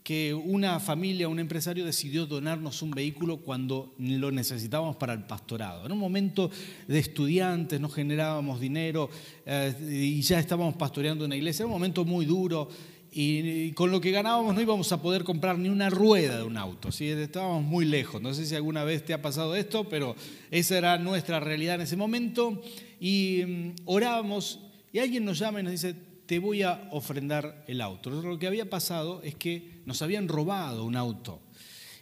que 0.05 0.33
una 0.33 0.79
familia, 0.79 1.27
un 1.27 1.41
empresario 1.41 1.85
decidió 1.85 2.27
donarnos 2.27 2.81
un 2.81 2.93
vehículo 2.93 3.39
cuando 3.39 3.93
lo 3.99 4.31
necesitábamos 4.31 4.95
para 4.95 5.13
el 5.13 5.25
pastorado. 5.25 5.85
En 5.85 5.91
un 5.91 5.99
momento 5.99 6.53
de 6.87 7.01
estudiantes, 7.01 7.81
no 7.81 7.89
generábamos 7.89 8.61
dinero 8.61 9.11
eh, 9.45 9.75
y 9.81 10.23
ya 10.23 10.39
estábamos 10.39 10.77
pastoreando 10.77 11.25
una 11.25 11.35
iglesia, 11.35 11.65
era 11.65 11.67
un 11.67 11.73
momento 11.73 12.05
muy 12.05 12.25
duro 12.25 12.69
y 13.17 13.71
con 13.73 13.93
lo 13.93 14.01
que 14.01 14.11
ganábamos 14.11 14.55
no 14.55 14.61
íbamos 14.61 14.91
a 14.91 15.01
poder 15.01 15.23
comprar 15.23 15.57
ni 15.57 15.69
una 15.69 15.89
rueda 15.89 16.39
de 16.39 16.43
un 16.43 16.57
auto, 16.57 16.91
¿sí? 16.91 17.09
estábamos 17.09 17.63
muy 17.63 17.85
lejos. 17.85 18.21
No 18.21 18.35
sé 18.35 18.45
si 18.45 18.57
alguna 18.57 18.83
vez 18.83 19.05
te 19.05 19.15
ha 19.15 19.23
pasado 19.23 19.55
esto, 19.55 19.89
pero 19.89 20.17
esa 20.51 20.77
era 20.77 20.99
nuestra 20.99 21.39
realidad 21.39 21.77
en 21.77 21.83
ese 21.83 21.97
momento. 21.97 22.61
Y 22.99 23.43
mm, 23.47 23.75
orábamos 23.85 24.59
y 24.93 24.99
alguien 24.99 25.25
nos 25.25 25.39
llama 25.39 25.61
y 25.61 25.63
nos 25.63 25.73
dice, 25.73 25.95
te 26.27 26.41
voy 26.41 26.63
a 26.63 26.89
ofrendar 26.91 27.65
el 27.69 27.81
auto. 27.81 28.11
Lo 28.11 28.39
que 28.39 28.49
había 28.49 28.69
pasado 28.69 29.23
es 29.23 29.37
que 29.37 29.83
nos 29.87 30.03
habían 30.03 30.27
robado 30.27 30.85
un 30.85 30.97
auto. 30.97 31.41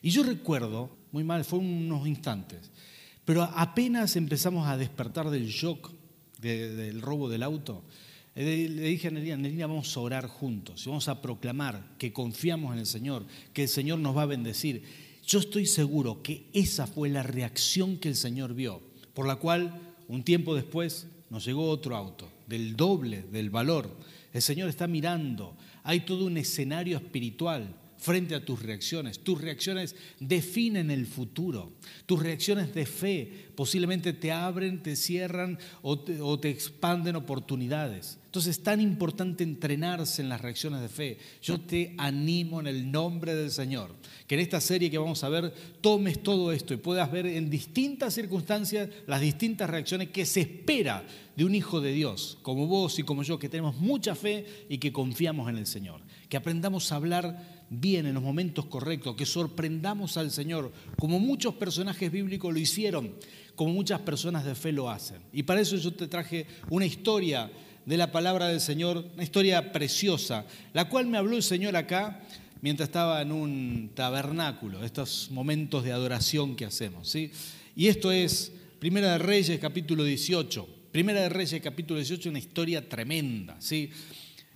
Y 0.00 0.11
yo 0.11 0.23
recuerdo, 0.23 0.90
muy 1.11 1.25
mal, 1.25 1.45
fue 1.45 1.59
unos 1.59 2.07
instantes, 2.07 2.71
pero 3.25 3.42
apenas 3.42 4.16
empezamos 4.16 4.66
a 4.66 4.76
despertar 4.76 5.31
del 5.31 5.49
shock 5.49 5.90
del 6.38 7.00
robo 7.00 7.28
del 7.28 7.45
auto, 7.45 7.85
le 8.35 8.69
dije 8.69 9.09
a 9.09 9.11
Nelina, 9.11 9.37
Nelina, 9.37 9.67
vamos 9.67 9.97
a 9.97 10.01
orar 10.01 10.27
juntos, 10.27 10.87
vamos 10.87 11.09
a 11.09 11.21
proclamar 11.21 11.97
que 11.99 12.12
confiamos 12.12 12.73
en 12.73 12.79
el 12.79 12.87
Señor, 12.87 13.27
que 13.53 13.65
el 13.65 13.69
Señor 13.69 13.99
nos 13.99 14.17
va 14.17 14.23
a 14.23 14.27
bendecir. 14.27 14.83
Yo 15.27 15.39
estoy 15.39 15.67
seguro 15.67 16.23
que 16.23 16.47
esa 16.53 16.87
fue 16.87 17.09
la 17.09 17.23
reacción 17.23 17.99
que 17.99 18.09
el 18.09 18.17
Señor 18.17 18.55
vio, 18.55 18.81
por 19.15 19.27
la 19.27 19.37
cual 19.37 19.95
un 20.09 20.25
tiempo 20.25 20.55
después 20.55 21.07
nos 21.31 21.45
llegó 21.45 21.69
otro 21.69 21.97
auto, 21.97 22.31
del 22.47 22.77
doble 22.77 23.23
del 23.23 23.49
valor 23.49 23.97
El 24.33 24.43
Señor 24.43 24.69
está 24.69 24.87
mirando. 24.87 25.57
Hay 25.85 26.01
todo 26.01 26.27
un 26.27 26.37
escenario 26.37 26.97
espiritual 26.97 27.75
frente 28.02 28.35
a 28.35 28.44
tus 28.44 28.61
reacciones. 28.61 29.21
Tus 29.21 29.40
reacciones 29.40 29.94
definen 30.18 30.90
el 30.90 31.06
futuro. 31.06 31.73
Tus 32.04 32.21
reacciones 32.21 32.75
de 32.75 32.85
fe 32.85 33.50
posiblemente 33.54 34.12
te 34.12 34.32
abren, 34.32 34.82
te 34.82 34.97
cierran 34.97 35.56
o 35.82 36.00
te, 36.00 36.50
expanden 36.50 37.14
oportunidades. 37.14 38.18
Entonces 38.26 38.59
es 38.59 38.64
tan 38.64 38.80
importante 38.80 39.44
entrenarse 39.44 40.21
en 40.21 40.30
las 40.30 40.40
reacciones 40.40 40.80
de 40.80 40.88
fe. 40.88 41.18
Yo 41.42 41.61
te 41.61 41.94
animo 41.97 42.59
en 42.59 42.66
el 42.66 42.90
nombre 42.90 43.37
del 43.37 43.52
Señor, 43.52 43.94
que 44.26 44.35
en 44.35 44.40
esta 44.40 44.61
serie 44.61 44.90
que 44.90 44.99
vamos 44.99 45.23
a 45.23 45.28
ver 45.28 45.54
tomes 45.80 46.23
todo 46.25 46.50
esto 46.50 46.75
y 46.75 46.78
puedas 46.78 47.12
ver 47.12 47.26
en 47.26 47.50
distintas 47.50 48.14
circunstancias 48.14 48.88
las 49.06 49.21
distintas 49.21 49.71
reacciones 49.71 50.09
que 50.09 50.26
se 50.26 50.40
espera 50.40 51.04
de 51.37 51.44
un 51.44 51.54
hijo 51.54 51.80
de 51.80 51.92
Dios, 51.92 52.38
como 52.42 52.66
vos 52.66 52.99
y 52.99 53.04
como 53.04 53.23
yo, 53.23 53.38
que 53.38 53.49
tenemos 53.49 53.76
mucha 53.76 54.14
fe 54.14 54.66
y 54.68 54.78
que 54.78 54.92
confiamos 54.92 55.49
en 55.49 55.59
el 55.59 55.66
Señor. 55.66 56.00
Que 56.28 56.37
aprendamos 56.37 56.90
a 56.90 56.97
hablar 56.97 57.62
bien 57.81 58.07
en 58.07 58.14
los 58.14 58.23
momentos 58.23 58.67
correctos, 58.67 59.17
que 59.17 59.25
sorprendamos 59.25 60.17
al 60.19 60.31
Señor, 60.31 60.71
como 60.99 61.19
muchos 61.19 61.55
personajes 61.55 62.12
bíblicos 62.12 62.52
lo 62.52 62.59
hicieron, 62.59 63.14
como 63.55 63.73
muchas 63.73 64.00
personas 64.00 64.45
de 64.45 64.55
fe 64.55 64.73
lo 64.73 64.91
hacen. 64.91 65.19
Y 65.33 65.43
para 65.45 65.61
eso 65.61 65.76
yo 65.76 65.93
te 65.93 66.07
traje 66.07 66.47
una 66.69 66.85
historia 66.85 67.50
de 67.87 67.97
la 67.97 68.12
palabra 68.12 68.49
del 68.49 68.61
Señor, 68.61 69.07
una 69.14 69.23
historia 69.23 69.73
preciosa, 69.73 70.45
la 70.75 70.88
cual 70.88 71.07
me 71.07 71.17
habló 71.17 71.37
el 71.37 71.43
Señor 71.43 71.75
acá 71.76 72.21
mientras 72.61 72.91
estaba 72.91 73.23
en 73.23 73.33
un 73.33 73.91
tabernáculo, 73.95 74.85
estos 74.85 75.31
momentos 75.31 75.83
de 75.83 75.93
adoración 75.93 76.55
que 76.55 76.67
hacemos. 76.67 77.09
¿sí? 77.09 77.33
Y 77.75 77.88
esto 77.88 78.12
es 78.12 78.52
Primera 78.79 79.12
de 79.12 79.19
Reyes 79.19 79.59
capítulo 79.59 80.05
18. 80.05 80.69
Primera 80.93 81.23
de 81.23 81.31
Reyes 81.31 81.61
capítulo 81.62 81.99
18, 81.99 82.29
una 82.29 82.38
historia 82.38 82.87
tremenda. 82.87 83.57
¿sí? 83.61 83.91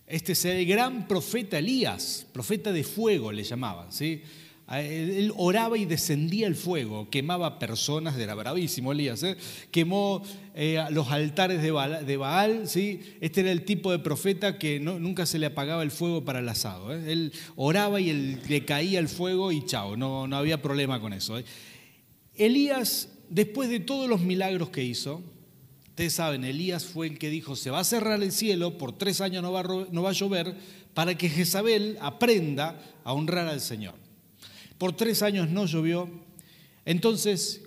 Este 0.06 0.32
es 0.32 0.44
el 0.44 0.64
gran 0.66 1.08
profeta 1.08 1.58
Elías, 1.58 2.26
profeta 2.32 2.72
de 2.72 2.84
fuego 2.84 3.32
le 3.32 3.42
llamaban, 3.42 3.92
¿sí? 3.92 4.22
Él 4.68 5.32
oraba 5.36 5.78
y 5.78 5.84
descendía 5.84 6.48
el 6.48 6.56
fuego, 6.56 7.08
quemaba 7.08 7.60
personas, 7.60 8.16
era 8.18 8.34
bravísimo 8.34 8.90
Elías, 8.90 9.22
¿eh? 9.22 9.36
quemó 9.70 10.24
eh, 10.54 10.84
los 10.90 11.08
altares 11.12 11.62
de 11.62 12.16
Baal, 12.16 12.68
¿sí? 12.68 13.00
este 13.20 13.42
era 13.42 13.52
el 13.52 13.64
tipo 13.64 13.92
de 13.92 14.00
profeta 14.00 14.58
que 14.58 14.80
nunca 14.80 15.24
se 15.24 15.38
le 15.38 15.46
apagaba 15.46 15.84
el 15.84 15.92
fuego 15.92 16.24
para 16.24 16.40
el 16.40 16.48
asado. 16.48 16.92
¿eh? 16.92 17.12
Él 17.12 17.32
oraba 17.54 18.00
y 18.00 18.12
le 18.48 18.64
caía 18.64 18.98
el 18.98 19.08
fuego 19.08 19.52
y 19.52 19.64
chao, 19.64 19.96
no, 19.96 20.26
no 20.26 20.36
había 20.36 20.60
problema 20.62 21.00
con 21.00 21.12
eso. 21.12 21.40
Elías, 22.34 23.08
después 23.28 23.68
de 23.70 23.78
todos 23.78 24.08
los 24.08 24.20
milagros 24.20 24.70
que 24.70 24.82
hizo, 24.82 25.22
Ustedes 25.96 26.12
saben, 26.12 26.44
Elías 26.44 26.84
fue 26.84 27.06
el 27.06 27.18
que 27.18 27.30
dijo, 27.30 27.56
se 27.56 27.70
va 27.70 27.80
a 27.80 27.84
cerrar 27.84 28.22
el 28.22 28.30
cielo, 28.30 28.76
por 28.76 28.92
tres 28.92 29.22
años 29.22 29.42
no 29.42 29.50
va, 29.50 29.60
a, 29.60 29.86
no 29.90 30.02
va 30.02 30.10
a 30.10 30.12
llover, 30.12 30.54
para 30.92 31.16
que 31.16 31.30
Jezabel 31.30 31.96
aprenda 32.02 32.78
a 33.02 33.14
honrar 33.14 33.48
al 33.48 33.62
Señor. 33.62 33.94
Por 34.76 34.94
tres 34.94 35.22
años 35.22 35.48
no 35.48 35.64
llovió. 35.64 36.10
Entonces 36.84 37.62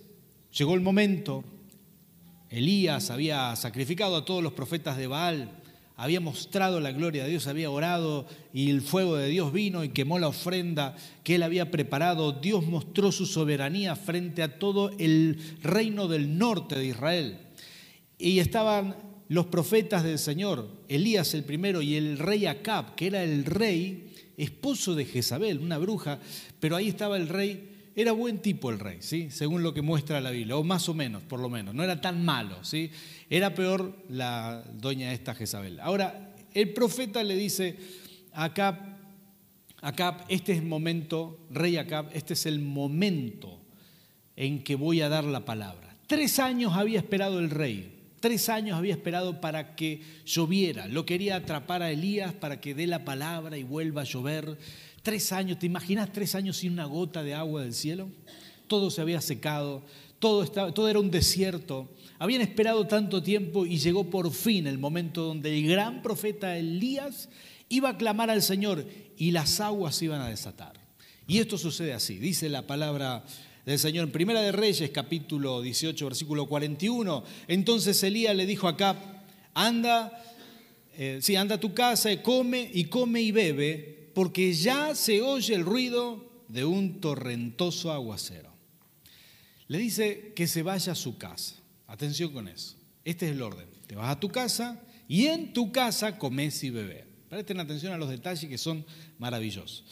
llegó 0.55 0.75
el 0.75 0.81
momento, 0.81 1.43
Elías 2.51 3.09
había 3.09 3.55
sacrificado 3.55 4.15
a 4.17 4.25
todos 4.25 4.43
los 4.43 4.53
profetas 4.53 4.95
de 4.95 5.07
Baal, 5.07 5.49
había 5.97 6.21
mostrado 6.21 6.79
la 6.79 6.91
gloria 6.91 7.23
de 7.23 7.31
Dios, 7.31 7.47
había 7.47 7.71
orado 7.71 8.27
y 8.53 8.69
el 8.69 8.83
fuego 8.83 9.15
de 9.15 9.27
Dios 9.27 9.51
vino 9.51 9.83
y 9.83 9.89
quemó 9.89 10.19
la 10.19 10.27
ofrenda 10.27 10.95
que 11.23 11.33
él 11.33 11.41
había 11.41 11.71
preparado. 11.71 12.33
Dios 12.33 12.63
mostró 12.67 13.11
su 13.11 13.25
soberanía 13.25 13.95
frente 13.95 14.43
a 14.43 14.59
todo 14.59 14.91
el 14.99 15.57
reino 15.63 16.07
del 16.07 16.37
norte 16.37 16.77
de 16.77 16.85
Israel. 16.85 17.48
Y 18.19 18.39
estaban 18.39 18.95
los 19.29 19.45
profetas 19.45 20.03
del 20.03 20.19
Señor, 20.19 20.67
Elías 20.87 21.33
el 21.33 21.43
primero 21.43 21.81
y 21.81 21.95
el 21.95 22.17
rey 22.17 22.45
Acab, 22.47 22.95
que 22.95 23.07
era 23.07 23.23
el 23.23 23.45
rey, 23.45 24.11
esposo 24.37 24.95
de 24.95 25.05
Jezabel, 25.05 25.59
una 25.59 25.77
bruja, 25.77 26.19
pero 26.59 26.75
ahí 26.75 26.89
estaba 26.89 27.15
el 27.15 27.29
rey, 27.29 27.91
era 27.95 28.11
buen 28.11 28.39
tipo 28.39 28.69
el 28.71 28.79
rey, 28.79 28.97
¿sí? 29.01 29.29
según 29.29 29.61
lo 29.61 29.73
que 29.73 29.81
muestra 29.81 30.19
la 30.19 30.31
Biblia, 30.31 30.57
o 30.57 30.63
más 30.63 30.89
o 30.89 30.93
menos, 30.93 31.21
por 31.23 31.39
lo 31.39 31.49
menos, 31.49 31.75
no 31.75 31.83
era 31.83 32.01
tan 32.01 32.25
malo, 32.25 32.63
¿sí? 32.63 32.89
era 33.29 33.53
peor 33.53 33.95
la 34.09 34.63
doña 34.73 35.13
esta 35.13 35.35
Jezabel. 35.35 35.79
Ahora, 35.79 36.35
el 36.53 36.73
profeta 36.73 37.23
le 37.23 37.35
dice 37.35 37.77
a 38.33 38.45
Acab, 38.45 38.77
Acab, 39.81 40.25
este 40.27 40.53
es 40.53 40.59
el 40.59 40.65
momento, 40.65 41.45
rey 41.51 41.77
Acab, 41.77 42.09
este 42.13 42.33
es 42.33 42.45
el 42.45 42.59
momento 42.59 43.61
en 44.35 44.63
que 44.63 44.75
voy 44.75 45.01
a 45.01 45.09
dar 45.09 45.23
la 45.23 45.45
palabra. 45.45 45.97
Tres 46.07 46.39
años 46.39 46.73
había 46.75 46.97
esperado 46.97 47.39
el 47.39 47.49
rey, 47.49 47.98
Tres 48.19 48.49
años 48.49 48.77
había 48.77 48.93
esperado 48.93 49.39
para 49.39 49.75
que 49.75 50.01
lloviera. 50.25 50.87
Lo 50.87 51.05
quería 51.05 51.37
atrapar 51.37 51.81
a 51.81 51.91
Elías 51.91 52.33
para 52.33 52.59
que 52.59 52.73
dé 52.73 52.87
la 52.87 53.05
palabra 53.05 53.57
y 53.57 53.63
vuelva 53.63 54.01
a 54.01 54.05
llover. 54.05 54.57
Tres 55.01 55.31
años, 55.31 55.59
¿te 55.59 55.65
imaginas 55.65 56.11
tres 56.11 56.35
años 56.35 56.57
sin 56.57 56.73
una 56.73 56.85
gota 56.85 57.23
de 57.23 57.33
agua 57.33 57.61
del 57.61 57.73
cielo? 57.73 58.09
Todo 58.67 58.91
se 58.91 59.01
había 59.01 59.21
secado, 59.21 59.83
todo, 60.19 60.43
estaba, 60.43 60.73
todo 60.73 60.89
era 60.89 60.99
un 60.99 61.11
desierto. 61.11 61.89
Habían 62.19 62.41
esperado 62.41 62.85
tanto 62.87 63.23
tiempo 63.23 63.65
y 63.65 63.77
llegó 63.77 64.09
por 64.09 64.31
fin 64.31 64.67
el 64.67 64.77
momento 64.77 65.23
donde 65.23 65.57
el 65.57 65.67
gran 65.67 66.01
profeta 66.01 66.57
Elías 66.57 67.29
iba 67.69 67.89
a 67.89 67.97
clamar 67.97 68.29
al 68.29 68.41
Señor 68.41 68.85
y 69.17 69.31
las 69.31 69.61
aguas 69.61 70.01
iban 70.01 70.21
a 70.21 70.27
desatar. 70.27 70.73
Y 71.27 71.37
esto 71.37 71.57
sucede 71.57 71.93
así, 71.93 72.17
dice 72.17 72.49
la 72.49 72.67
palabra 72.67 73.23
del 73.69 73.77
Señor. 73.77 74.05
En 74.05 74.11
Primera 74.11 74.41
de 74.41 74.51
Reyes, 74.51 74.89
capítulo 74.89 75.61
18, 75.61 76.03
versículo 76.03 76.47
41. 76.47 77.23
Entonces 77.47 78.01
Elías 78.01 78.35
le 78.35 78.47
dijo 78.47 78.67
acá, 78.67 78.95
anda, 79.53 80.23
eh, 80.97 81.19
sí, 81.21 81.35
anda 81.35 81.55
a 81.55 81.59
tu 81.59 81.75
casa, 81.75 82.09
come 82.23 82.67
y 82.73 82.85
come 82.85 83.21
y 83.21 83.31
bebe, 83.31 84.09
porque 84.15 84.53
ya 84.53 84.95
se 84.95 85.21
oye 85.21 85.53
el 85.53 85.63
ruido 85.63 86.31
de 86.47 86.65
un 86.65 86.99
torrentoso 86.99 87.91
aguacero. 87.91 88.51
Le 89.67 89.77
dice 89.77 90.33
que 90.35 90.47
se 90.47 90.63
vaya 90.63 90.93
a 90.93 90.95
su 90.95 91.19
casa. 91.19 91.55
Atención 91.85 92.33
con 92.33 92.47
eso. 92.47 92.75
Este 93.05 93.27
es 93.27 93.33
el 93.33 93.41
orden. 93.43 93.67
Te 93.85 93.93
vas 93.93 94.09
a 94.09 94.19
tu 94.19 94.29
casa 94.29 94.81
y 95.07 95.27
en 95.27 95.53
tu 95.53 95.71
casa 95.71 96.17
comes 96.17 96.63
y 96.63 96.71
bebes. 96.71 97.05
Presten 97.29 97.59
atención 97.59 97.93
a 97.93 97.99
los 97.99 98.09
detalles 98.09 98.49
que 98.49 98.57
son 98.57 98.83
maravillosos. 99.19 99.85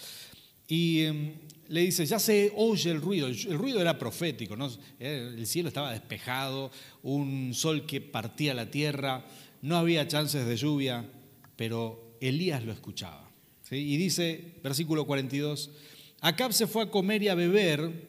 Y 0.67 1.03
em, 1.03 1.33
le 1.69 1.81
dice, 1.81 2.05
ya 2.05 2.19
se 2.19 2.51
oye 2.55 2.91
el 2.91 3.01
ruido, 3.01 3.27
el 3.27 3.57
ruido 3.57 3.81
era 3.81 3.97
profético, 3.97 4.55
¿no? 4.55 4.69
Eh, 4.99 5.33
el 5.37 5.47
cielo 5.47 5.67
estaba 5.67 5.91
despejado, 5.91 6.71
un 7.03 7.53
sol 7.53 7.85
que 7.85 8.01
partía 8.01 8.53
la 8.53 8.71
tierra, 8.71 9.25
no 9.61 9.77
había 9.77 10.07
chances 10.07 10.45
de 10.45 10.55
lluvia, 10.55 11.05
pero 11.55 12.17
Elías 12.21 12.63
lo 12.63 12.71
escuchaba. 12.71 13.29
Y 13.69 13.97
dice, 13.97 14.55
versículo 14.63 15.05
42, 15.05 15.71
Acab 16.21 16.53
se 16.53 16.67
fue 16.67 16.83
a 16.83 16.89
comer 16.89 17.23
y 17.23 17.27
a 17.27 17.35
beber, 17.35 18.07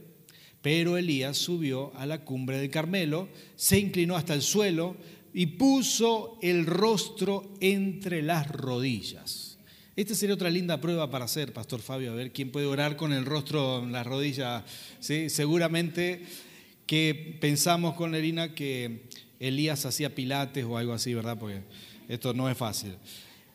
pero 0.63 0.97
Elías 0.97 1.37
subió 1.37 1.93
a 1.97 2.07
la 2.07 2.25
cumbre 2.25 2.59
del 2.59 2.71
Carmelo, 2.71 3.29
se 3.57 3.79
inclinó 3.79 4.17
hasta 4.17 4.35
el 4.35 4.43
suelo 4.43 4.97
y 5.33 5.47
puso 5.47 6.39
el 6.43 6.67
rostro 6.67 7.55
entre 7.61 8.23
las 8.23 8.49
rodillas. 8.49 9.48
Esta 9.99 10.15
sería 10.15 10.37
otra 10.37 10.49
linda 10.49 10.81
prueba 10.81 11.11
para 11.11 11.25
hacer, 11.25 11.53
Pastor 11.53 11.81
Fabio, 11.81 12.13
a 12.13 12.15
ver 12.15 12.31
quién 12.31 12.53
puede 12.53 12.67
orar 12.67 12.95
con 12.95 13.13
el 13.13 13.25
rostro 13.25 13.83
en 13.83 13.91
las 13.91 14.07
rodillas. 14.07 14.63
¿sí? 15.01 15.29
Seguramente 15.29 16.23
que 16.87 17.37
pensamos 17.41 17.97
con 17.97 18.13
Lerina 18.13 18.55
que 18.55 19.09
Elías 19.41 19.85
hacía 19.87 20.15
pilates 20.15 20.65
o 20.65 20.79
algo 20.79 20.93
así, 20.93 21.15
¿verdad? 21.15 21.37
Porque 21.37 21.63
esto 22.09 22.33
no 22.33 22.49
es 22.49 22.57
fácil. 22.57 22.95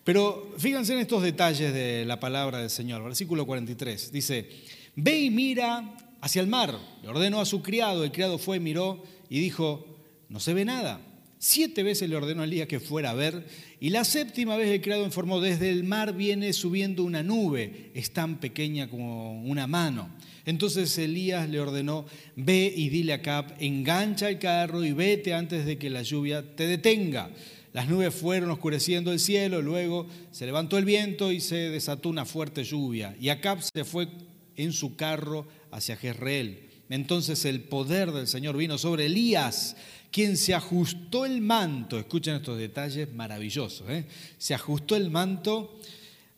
Pero 0.03 0.53
fíjense 0.57 0.91
en 0.91 0.99
estos 0.99 1.23
detalles 1.23 1.73
de 1.73 2.03
la 2.03 2.19
palabra 2.19 2.57
del 2.57 2.69
Señor. 2.69 3.05
Versículo 3.05 3.45
43 3.45 4.11
dice, 4.11 4.49
ve 4.97 5.17
y 5.21 5.29
mira 5.29 5.95
hacia 6.19 6.41
el 6.41 6.47
mar. 6.47 6.77
Le 7.03 7.07
ordenó 7.07 7.39
a 7.39 7.45
su 7.45 7.61
criado, 7.61 8.03
el 8.03 8.11
criado 8.11 8.37
fue, 8.37 8.59
miró 8.59 9.01
y 9.29 9.39
dijo, 9.39 9.87
no 10.27 10.41
se 10.41 10.53
ve 10.53 10.65
nada. 10.65 10.99
Siete 11.45 11.83
veces 11.83 12.09
le 12.09 12.15
ordenó 12.15 12.41
a 12.41 12.45
Elías 12.45 12.69
que 12.69 12.79
fuera 12.79 13.09
a 13.09 13.13
ver, 13.13 13.45
y 13.81 13.89
la 13.89 14.05
séptima 14.05 14.55
vez 14.55 14.69
el 14.69 14.79
criado 14.79 15.03
informó, 15.03 15.41
desde 15.41 15.71
el 15.71 15.83
mar 15.83 16.13
viene 16.13 16.53
subiendo 16.53 17.03
una 17.03 17.21
nube, 17.21 17.91
es 17.93 18.11
tan 18.11 18.39
pequeña 18.39 18.89
como 18.89 19.43
una 19.43 19.67
mano. 19.67 20.09
Entonces 20.45 20.97
Elías 20.97 21.49
le 21.49 21.59
ordenó, 21.59 22.05
ve 22.37 22.73
y 22.73 22.87
dile 22.87 23.11
a 23.11 23.21
Cap, 23.21 23.57
engancha 23.59 24.29
el 24.29 24.39
carro 24.39 24.85
y 24.85 24.93
vete 24.93 25.33
antes 25.33 25.65
de 25.65 25.77
que 25.77 25.89
la 25.89 26.01
lluvia 26.01 26.55
te 26.55 26.65
detenga. 26.65 27.29
Las 27.73 27.89
nubes 27.89 28.15
fueron 28.15 28.49
oscureciendo 28.49 29.11
el 29.11 29.19
cielo, 29.19 29.61
luego 29.61 30.07
se 30.31 30.45
levantó 30.45 30.77
el 30.77 30.85
viento 30.85 31.29
y 31.29 31.41
se 31.41 31.57
desató 31.57 32.07
una 32.07 32.23
fuerte 32.23 32.63
lluvia. 32.63 33.17
Y 33.19 33.27
Acab 33.27 33.61
se 33.61 33.83
fue 33.83 34.07
en 34.55 34.71
su 34.71 34.95
carro 34.95 35.45
hacia 35.71 35.97
Jezreel. 35.97 36.69
Entonces 36.89 37.43
el 37.43 37.61
poder 37.61 38.11
del 38.11 38.27
Señor 38.27 38.55
vino 38.55 38.77
sobre 38.77 39.07
Elías 39.07 39.75
quien 40.13 40.37
se 40.37 40.53
ajustó 40.53 41.25
el 41.25 41.41
manto, 41.41 41.97
escuchen 41.97 42.35
estos 42.35 42.59
detalles 42.59 43.11
maravillosos, 43.11 43.89
¿eh? 43.89 44.05
se 44.37 44.53
ajustó 44.53 44.95
el 44.95 45.09
manto 45.09 45.79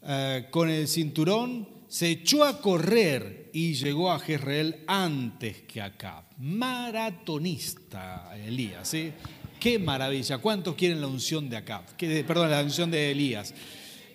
eh, 0.02 0.46
con 0.50 0.70
el 0.70 0.88
cinturón, 0.88 1.68
se 1.90 2.10
echó 2.10 2.46
a 2.46 2.62
correr 2.62 3.50
y 3.52 3.74
llegó 3.74 4.14
a 4.14 4.20
Jezreel 4.20 4.86
antes 4.88 5.64
que 5.64 5.82
acá. 5.82 6.26
Maratonista 6.38 8.32
Elías, 8.38 8.88
¿sí? 8.88 9.12
Qué 9.60 9.78
maravilla. 9.78 10.38
¿Cuántos 10.38 10.76
quieren 10.76 11.02
la 11.02 11.08
unción 11.08 11.50
de 11.50 11.58
acá? 11.58 11.86
Perdón, 11.98 12.52
la 12.52 12.64
unción 12.64 12.90
de 12.90 13.12
Elías. 13.12 13.54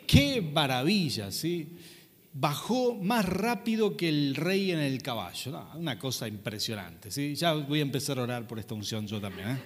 qué 0.06 0.40
maravilla, 0.40 1.30
¿sí? 1.30 1.76
Bajó 2.32 2.94
más 2.94 3.26
rápido 3.26 3.96
que 3.96 4.08
el 4.08 4.36
rey 4.36 4.70
en 4.70 4.78
el 4.78 5.02
caballo. 5.02 5.66
una 5.74 5.98
cosa 5.98 6.28
impresionante, 6.28 7.10
¿sí? 7.10 7.34
Ya 7.34 7.54
voy 7.54 7.80
a 7.80 7.82
empezar 7.82 8.18
a 8.18 8.22
orar 8.22 8.46
por 8.46 8.58
esta 8.58 8.74
unción 8.74 9.06
yo 9.06 9.20
también, 9.20 9.48
¿eh? 9.50 9.58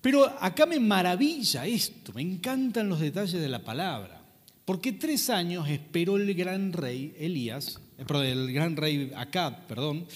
Pero 0.00 0.24
acá 0.40 0.66
me 0.66 0.78
maravilla 0.78 1.66
esto, 1.66 2.12
me 2.12 2.22
encantan 2.22 2.88
los 2.88 3.00
detalles 3.00 3.40
de 3.40 3.48
la 3.48 3.64
palabra. 3.64 4.22
Porque 4.64 4.92
tres 4.92 5.30
años 5.30 5.68
esperó 5.68 6.16
el 6.16 6.32
gran 6.34 6.72
rey 6.72 7.14
Elías, 7.18 7.80
eh, 7.98 8.04
perdón, 8.04 8.26
el 8.26 8.52
gran 8.52 8.76
rey 8.76 9.12
Acab, 9.16 9.66
perdón, 9.66 10.06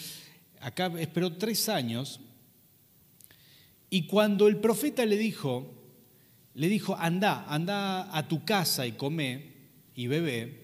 Acab 0.60 0.96
esperó 0.98 1.32
tres 1.32 1.68
años 1.68 2.20
y 3.90 4.06
cuando 4.06 4.46
el 4.46 4.58
profeta 4.58 5.04
le 5.06 5.16
dijo, 5.16 5.72
le 6.54 6.68
dijo, 6.68 6.96
anda, 6.96 7.46
anda 7.48 8.16
a 8.16 8.28
tu 8.28 8.44
casa 8.44 8.86
y 8.86 8.92
come 8.92 9.54
y 9.94 10.06
bebe, 10.06 10.59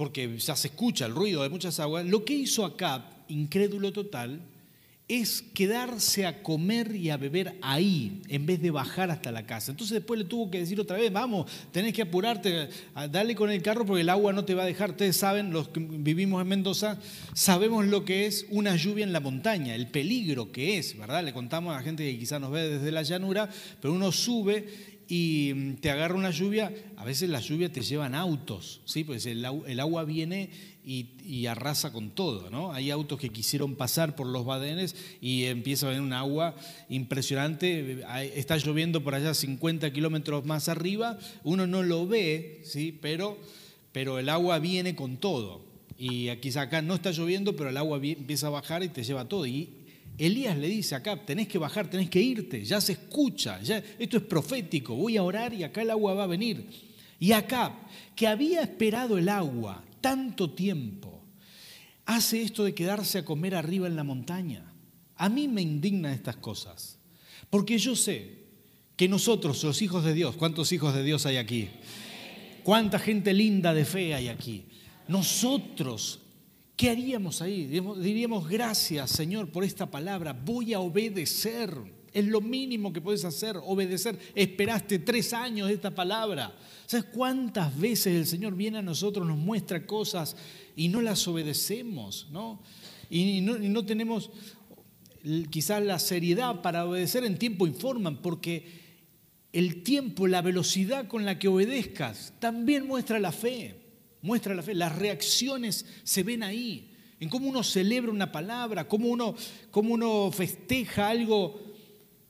porque 0.00 0.38
ya 0.38 0.56
se 0.56 0.68
escucha 0.68 1.04
el 1.04 1.14
ruido 1.14 1.42
de 1.42 1.50
muchas 1.50 1.78
aguas, 1.78 2.06
lo 2.06 2.24
que 2.24 2.32
hizo 2.32 2.64
Acab, 2.64 3.02
incrédulo 3.28 3.92
total, 3.92 4.40
es 5.08 5.42
quedarse 5.52 6.24
a 6.24 6.42
comer 6.42 6.96
y 6.96 7.10
a 7.10 7.18
beber 7.18 7.58
ahí, 7.60 8.22
en 8.28 8.46
vez 8.46 8.62
de 8.62 8.70
bajar 8.70 9.10
hasta 9.10 9.30
la 9.30 9.44
casa. 9.44 9.72
Entonces 9.72 9.96
después 9.96 10.18
le 10.18 10.24
tuvo 10.24 10.50
que 10.50 10.60
decir 10.60 10.80
otra 10.80 10.96
vez, 10.96 11.12
vamos, 11.12 11.50
tenés 11.70 11.92
que 11.92 12.00
apurarte, 12.00 12.70
dale 13.10 13.34
con 13.34 13.50
el 13.50 13.60
carro 13.60 13.84
porque 13.84 14.00
el 14.00 14.08
agua 14.08 14.32
no 14.32 14.46
te 14.46 14.54
va 14.54 14.62
a 14.62 14.66
dejar. 14.66 14.92
Ustedes 14.92 15.18
saben, 15.18 15.52
los 15.52 15.68
que 15.68 15.80
vivimos 15.80 16.40
en 16.40 16.48
Mendoza, 16.48 16.98
sabemos 17.34 17.84
lo 17.84 18.06
que 18.06 18.24
es 18.24 18.46
una 18.48 18.76
lluvia 18.76 19.04
en 19.04 19.12
la 19.12 19.20
montaña, 19.20 19.74
el 19.74 19.88
peligro 19.88 20.50
que 20.50 20.78
es, 20.78 20.96
¿verdad? 20.96 21.22
Le 21.22 21.34
contamos 21.34 21.74
a 21.74 21.76
la 21.76 21.82
gente 21.82 22.10
que 22.10 22.18
quizás 22.18 22.40
nos 22.40 22.52
ve 22.52 22.70
desde 22.70 22.90
la 22.90 23.02
llanura, 23.02 23.50
pero 23.82 23.92
uno 23.92 24.12
sube 24.12 24.89
y 25.10 25.72
te 25.80 25.90
agarra 25.90 26.14
una 26.14 26.30
lluvia, 26.30 26.72
a 26.96 27.04
veces 27.04 27.28
la 27.28 27.40
lluvia 27.40 27.72
te 27.72 27.80
llevan 27.80 28.14
autos, 28.14 28.80
¿sí? 28.84 29.02
Pues 29.02 29.26
el, 29.26 29.44
el 29.66 29.80
agua 29.80 30.04
viene 30.04 30.50
y, 30.84 31.46
arrasa 31.46 31.92
con 31.92 32.10
todo. 32.10 32.50
¿no? 32.50 32.72
Hay 32.72 32.90
autos 32.90 33.18
que 33.18 33.30
quisieron 33.30 33.74
pasar 33.74 34.14
por 34.14 34.26
los 34.26 34.44
badenes 34.44 34.94
y 35.20 35.44
empieza 35.44 35.86
a 35.86 35.90
venir 35.90 36.04
un 36.04 36.12
agua 36.12 36.54
impresionante. 36.88 38.04
Está 38.34 38.56
lloviendo 38.56 39.02
por 39.02 39.14
allá 39.14 39.34
50 39.34 39.92
kilómetros 39.92 40.44
más 40.44 40.68
arriba, 40.68 41.18
uno 41.44 41.66
no 41.66 41.82
lo 41.82 42.06
ve, 42.06 42.60
¿sí? 42.64 42.96
pero, 43.00 43.36
pero 43.92 44.18
el 44.18 44.28
agua 44.28 44.58
viene 44.58 44.94
con 44.94 45.16
todo. 45.16 45.68
Y 45.98 46.28
aquí 46.28 46.56
acá 46.56 46.82
no 46.82 46.94
está 46.94 47.10
lloviendo, 47.10 47.56
pero 47.56 47.70
el 47.70 47.76
agua 47.76 47.98
empieza 48.02 48.46
a 48.46 48.50
bajar 48.50 48.82
y 48.82 48.88
te 48.88 49.02
lleva 49.02 49.28
todo. 49.28 49.44
Y 49.46 49.68
Elías 50.26 50.56
le 50.58 50.68
dice 50.68 50.94
acá, 50.94 51.24
tenés 51.24 51.48
que 51.48 51.56
bajar, 51.56 51.88
tenés 51.88 52.10
que 52.10 52.20
irte, 52.20 52.62
ya 52.62 52.80
se 52.80 52.92
escucha, 52.92 53.58
esto 53.98 54.16
es 54.18 54.22
profético, 54.22 54.94
voy 54.94 55.16
a 55.16 55.22
orar 55.22 55.54
y 55.54 55.64
acá 55.64 55.80
el 55.80 55.90
agua 55.90 56.12
va 56.12 56.24
a 56.24 56.26
venir. 56.26 56.66
Y 57.18 57.32
acá, 57.32 57.78
que 58.14 58.26
había 58.26 58.60
esperado 58.60 59.16
el 59.16 59.28
agua 59.28 59.82
tanto 60.00 60.50
tiempo, 60.50 61.24
hace 62.04 62.42
esto 62.42 62.64
de 62.64 62.74
quedarse 62.74 63.18
a 63.18 63.24
comer 63.24 63.54
arriba 63.54 63.86
en 63.86 63.96
la 63.96 64.04
montaña. 64.04 64.72
A 65.16 65.28
mí 65.28 65.48
me 65.48 65.62
indignan 65.62 66.12
estas 66.12 66.36
cosas, 66.36 66.98
porque 67.48 67.78
yo 67.78 67.96
sé 67.96 68.40
que 68.96 69.08
nosotros, 69.08 69.64
los 69.64 69.80
hijos 69.80 70.04
de 70.04 70.12
Dios, 70.12 70.36
¿cuántos 70.36 70.72
hijos 70.72 70.94
de 70.94 71.02
Dios 71.02 71.24
hay 71.24 71.38
aquí? 71.38 71.68
¿Cuánta 72.62 72.98
gente 72.98 73.32
linda 73.32 73.72
de 73.72 73.86
fe 73.86 74.14
hay 74.14 74.28
aquí? 74.28 74.66
Nosotros, 75.08 76.19
¿qué 76.80 76.88
haríamos 76.88 77.42
ahí? 77.42 77.66
Diríamos, 77.66 78.48
gracias 78.48 79.10
Señor 79.10 79.50
por 79.50 79.64
esta 79.64 79.90
palabra, 79.90 80.32
voy 80.32 80.72
a 80.72 80.80
obedecer. 80.80 81.76
Es 82.10 82.24
lo 82.24 82.40
mínimo 82.40 82.90
que 82.90 83.02
puedes 83.02 83.22
hacer, 83.26 83.58
obedecer. 83.62 84.18
Esperaste 84.34 84.98
tres 85.00 85.34
años 85.34 85.70
esta 85.70 85.94
palabra. 85.94 86.56
¿Sabes 86.86 87.04
cuántas 87.12 87.78
veces 87.78 88.14
el 88.14 88.26
Señor 88.26 88.54
viene 88.54 88.78
a 88.78 88.82
nosotros, 88.82 89.26
nos 89.26 89.36
muestra 89.36 89.84
cosas 89.84 90.34
y 90.74 90.88
no 90.88 91.02
las 91.02 91.28
obedecemos? 91.28 92.28
¿no? 92.32 92.62
Y, 93.10 93.42
no, 93.42 93.84
tenemos 93.84 94.30
quizás 95.50 95.84
la 95.84 95.98
seriedad 95.98 96.62
para 96.62 96.86
obedecer 96.86 97.24
en 97.24 97.38
tiempo 97.38 97.66
y 97.66 97.72
forma, 97.72 98.22
porque 98.22 98.80
el 99.52 99.82
tiempo, 99.82 100.26
la 100.26 100.40
velocidad 100.40 101.08
con 101.08 101.26
la 101.26 101.38
que 101.38 101.48
obedezcas 101.48 102.32
también 102.38 102.86
muestra 102.86 103.18
la 103.18 103.32
fe. 103.32 103.79
Muestra 104.22 104.54
la 104.54 104.62
fe. 104.62 104.74
Las 104.74 104.96
reacciones 104.96 105.86
se 106.02 106.22
ven 106.22 106.42
ahí. 106.42 106.90
En 107.20 107.28
cómo 107.28 107.48
uno 107.48 107.62
celebra 107.62 108.10
una 108.10 108.32
palabra, 108.32 108.88
cómo 108.88 109.08
uno, 109.08 109.34
cómo 109.70 109.94
uno 109.94 110.30
festeja 110.32 111.08
algo 111.08 111.60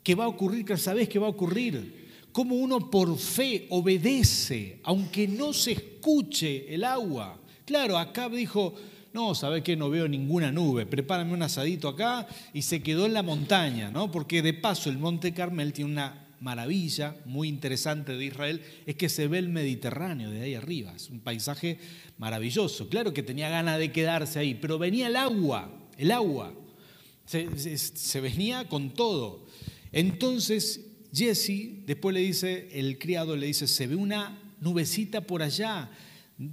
que 0.03 0.15
va 0.15 0.25
a 0.25 0.29
ocurrir, 0.29 0.65
que 0.65 0.77
sabes 0.77 1.09
que 1.09 1.19
va 1.19 1.27
a 1.27 1.31
ocurrir 1.31 2.01
cómo 2.33 2.55
uno 2.57 2.91
por 2.91 3.17
fe 3.19 3.67
obedece, 3.71 4.81
aunque 4.85 5.27
no 5.27 5.53
se 5.53 5.73
escuche 5.73 6.73
el 6.73 6.85
agua. 6.85 7.39
Claro, 7.65 7.99
acá 7.99 8.29
dijo, 8.29 8.75
no, 9.13 9.35
¿sabes 9.35 9.63
qué? 9.63 9.77
No 9.77 9.91
veo 9.91 10.09
ninguna 10.09 10.53
nube, 10.53 10.87
prepárame 10.87 11.33
un 11.33 11.43
asadito 11.43 11.89
acá 11.89 12.27
y 12.53 12.63
se 12.63 12.83
quedó 12.83 13.07
en 13.07 13.15
la 13.15 13.23
montaña, 13.23 13.91
¿no? 13.91 14.11
Porque 14.11 14.43
de 14.43 14.55
paso 14.55 14.91
el 14.91 14.99
Monte 14.99 15.33
Carmel 15.33 15.73
tiene 15.73 15.93
una 15.93 16.27
maravilla 16.41 17.17
muy 17.27 17.49
interesante 17.49 18.17
de 18.17 18.25
Israel, 18.25 18.63
es 18.87 18.97
que 18.97 19.09
se 19.09 19.29
ve 19.29 19.39
el 19.39 19.49
Mediterráneo 19.49 20.31
de 20.31 20.43
ahí 20.43 20.55
arriba, 20.55 20.93
es 20.97 21.11
un 21.11 21.21
paisaje 21.21 21.79
maravilloso. 22.19 22.89
Claro 22.89 23.13
que 23.13 23.23
tenía 23.23 23.49
ganas 23.49 23.79
de 23.79 23.93
quedarse 23.93 24.39
ahí, 24.39 24.55
pero 24.55 24.79
venía 24.79 25.07
el 25.07 25.17
agua, 25.17 25.71
el 25.97 26.11
agua, 26.11 26.55
se, 27.25 28.21
venía 28.21 28.67
con 28.69 28.91
todo. 28.95 29.47
Entonces 29.93 30.87
Jesse 31.13 31.85
después 31.87 32.15
le 32.15 32.21
dice, 32.21 32.69
el 32.73 32.99
criado 32.99 33.37
le 33.37 33.47
dice, 33.47 33.67
se 33.67 33.87
ve 33.87 33.95
una 33.95 34.39
nubecita 34.61 35.21
por 35.23 35.43
allá, 35.43 35.91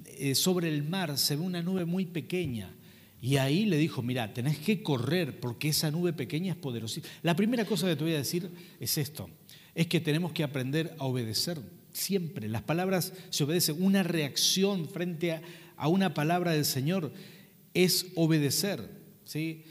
eh, 0.05 0.35
sobre 0.35 0.67
el 0.69 0.83
mar, 0.83 1.17
se 1.17 1.35
ve 1.35 1.41
una 1.41 1.61
nube 1.61 1.85
muy 1.85 2.05
pequeña. 2.05 2.73
Y 3.21 3.37
ahí 3.37 3.65
le 3.65 3.77
dijo, 3.77 4.03
mira, 4.03 4.33
tenés 4.33 4.59
que 4.59 4.83
correr 4.83 5.39
porque 5.39 5.69
esa 5.69 5.89
nube 5.89 6.13
pequeña 6.13 6.53
es 6.53 6.57
poderosa. 6.57 7.01
La 7.23 7.35
primera 7.35 7.65
cosa 7.65 7.87
que 7.87 7.95
te 7.95 8.03
voy 8.03 8.13
a 8.13 8.17
decir 8.17 8.49
es 8.79 8.97
esto, 8.97 9.29
es 9.77 9.85
que 9.85 10.01
tenemos 10.01 10.31
que 10.31 10.43
aprender 10.43 10.95
a 10.97 11.05
obedecer 11.05 11.59
siempre. 11.91 12.47
Las 12.47 12.63
palabras 12.63 13.13
se 13.29 13.43
obedecen. 13.43 13.79
Una 13.79 14.01
reacción 14.01 14.89
frente 14.89 15.39
a, 15.77 15.87
una 15.87 16.15
palabra 16.15 16.53
del 16.53 16.65
Señor 16.65 17.13
es 17.75 18.07
obedecer. 18.15 18.89
¿sí? 19.23 19.65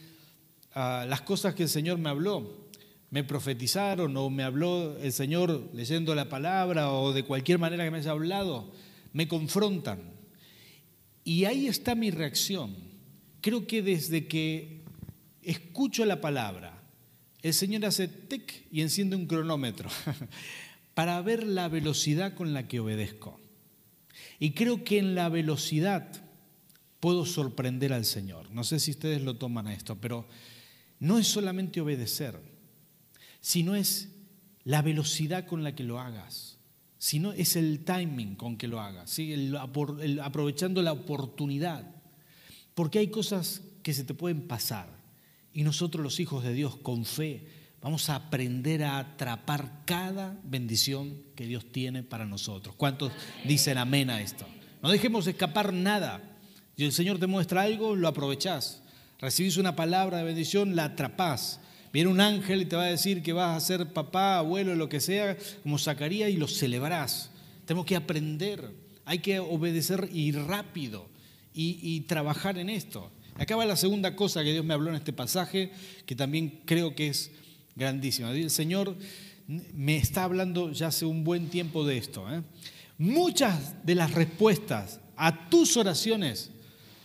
Ah, 0.72 1.06
las 1.08 1.22
cosas 1.22 1.56
que 1.56 1.64
el 1.64 1.68
Señor 1.68 1.98
me 1.98 2.08
habló, 2.08 2.68
me 3.10 3.24
profetizaron 3.24 4.16
o 4.16 4.30
me 4.30 4.44
habló 4.44 4.96
el 4.98 5.12
Señor 5.12 5.70
leyendo 5.72 6.14
la 6.14 6.28
palabra 6.28 6.92
o 6.92 7.12
de 7.12 7.24
cualquier 7.24 7.58
manera 7.58 7.84
que 7.84 7.90
me 7.90 7.98
haya 7.98 8.12
hablado, 8.12 8.70
me 9.12 9.26
confrontan. 9.26 10.12
Y 11.24 11.46
ahí 11.46 11.66
está 11.66 11.96
mi 11.96 12.12
reacción. 12.12 12.76
Creo 13.40 13.66
que 13.66 13.82
desde 13.82 14.28
que 14.28 14.84
escucho 15.42 16.04
la 16.04 16.20
palabra, 16.20 16.75
el 17.42 17.54
Señor 17.54 17.84
hace 17.84 18.08
tic 18.08 18.66
y 18.70 18.80
enciende 18.80 19.16
un 19.16 19.26
cronómetro 19.26 19.88
para 20.94 21.20
ver 21.22 21.44
la 21.44 21.68
velocidad 21.68 22.34
con 22.34 22.52
la 22.52 22.68
que 22.68 22.80
obedezco. 22.80 23.40
Y 24.38 24.52
creo 24.52 24.84
que 24.84 24.98
en 24.98 25.14
la 25.14 25.28
velocidad 25.28 26.10
puedo 27.00 27.24
sorprender 27.26 27.92
al 27.92 28.04
Señor. 28.04 28.50
No 28.50 28.64
sé 28.64 28.80
si 28.80 28.90
ustedes 28.90 29.22
lo 29.22 29.36
toman 29.36 29.66
a 29.66 29.74
esto, 29.74 29.96
pero 30.00 30.26
no 30.98 31.18
es 31.18 31.26
solamente 31.26 31.80
obedecer 31.80 32.40
sino 33.46 33.76
es 33.76 34.08
la 34.64 34.82
velocidad 34.82 35.46
con 35.46 35.62
la 35.62 35.76
que 35.76 35.84
lo 35.84 36.00
hagas, 36.00 36.58
sino 36.98 37.32
es 37.32 37.54
el 37.54 37.84
timing 37.84 38.34
con 38.34 38.56
que 38.56 38.66
lo 38.66 38.80
hagas, 38.80 39.08
¿sí? 39.08 39.52
aprovechando 40.20 40.82
la 40.82 40.90
oportunidad. 40.90 41.88
Porque 42.74 42.98
hay 42.98 43.06
cosas 43.06 43.62
que 43.84 43.94
se 43.94 44.02
te 44.02 44.14
pueden 44.14 44.48
pasar 44.48 44.88
y 45.56 45.62
nosotros 45.62 46.04
los 46.04 46.20
hijos 46.20 46.44
de 46.44 46.52
Dios 46.52 46.76
con 46.76 47.06
fe 47.06 47.48
vamos 47.80 48.10
a 48.10 48.16
aprender 48.16 48.84
a 48.84 48.98
atrapar 48.98 49.84
cada 49.86 50.38
bendición 50.44 51.22
que 51.34 51.46
Dios 51.46 51.72
tiene 51.72 52.02
para 52.02 52.26
nosotros. 52.26 52.74
¿Cuántos 52.76 53.10
dicen 53.42 53.78
amén 53.78 54.10
a 54.10 54.20
esto? 54.20 54.46
No 54.82 54.90
dejemos 54.90 55.26
escapar 55.26 55.72
nada. 55.72 56.36
Si 56.76 56.84
el 56.84 56.92
Señor 56.92 57.18
te 57.18 57.26
muestra 57.26 57.62
algo, 57.62 57.96
lo 57.96 58.06
aprovechás. 58.06 58.82
Recibís 59.18 59.56
una 59.56 59.74
palabra 59.74 60.18
de 60.18 60.24
bendición, 60.24 60.76
la 60.76 60.84
atrapás. 60.84 61.58
Viene 61.90 62.10
un 62.10 62.20
ángel 62.20 62.60
y 62.60 62.66
te 62.66 62.76
va 62.76 62.82
a 62.82 62.90
decir 62.90 63.22
que 63.22 63.32
vas 63.32 63.56
a 63.56 63.66
ser 63.66 63.94
papá, 63.94 64.36
abuelo, 64.36 64.74
lo 64.74 64.90
que 64.90 65.00
sea, 65.00 65.38
como 65.62 65.78
Zacarías, 65.78 66.28
y 66.28 66.36
lo 66.36 66.48
celebrás. 66.48 67.30
Tenemos 67.64 67.86
que 67.86 67.96
aprender, 67.96 68.74
hay 69.06 69.20
que 69.20 69.38
obedecer 69.38 70.10
y 70.12 70.32
rápido 70.32 71.08
y, 71.54 72.02
trabajar 72.02 72.58
en 72.58 72.68
esto. 72.68 73.10
Acá 73.38 73.54
va 73.54 73.66
la 73.66 73.76
segunda 73.76 74.16
cosa 74.16 74.42
que 74.42 74.52
Dios 74.52 74.64
me 74.64 74.72
habló 74.72 74.88
en 74.90 74.96
este 74.96 75.12
pasaje, 75.12 75.70
que 76.06 76.16
también 76.16 76.60
creo 76.64 76.94
que 76.94 77.08
es 77.08 77.30
grandísima. 77.74 78.30
El 78.30 78.50
Señor 78.50 78.96
me 79.46 79.96
está 79.96 80.24
hablando 80.24 80.72
ya 80.72 80.88
hace 80.88 81.04
un 81.04 81.22
buen 81.22 81.48
tiempo 81.48 81.84
de 81.84 81.98
esto. 81.98 82.26
¿eh? 82.32 82.42
Muchas 82.98 83.84
de 83.84 83.94
las 83.94 84.12
respuestas 84.12 85.00
a 85.16 85.50
tus 85.50 85.76
oraciones 85.76 86.50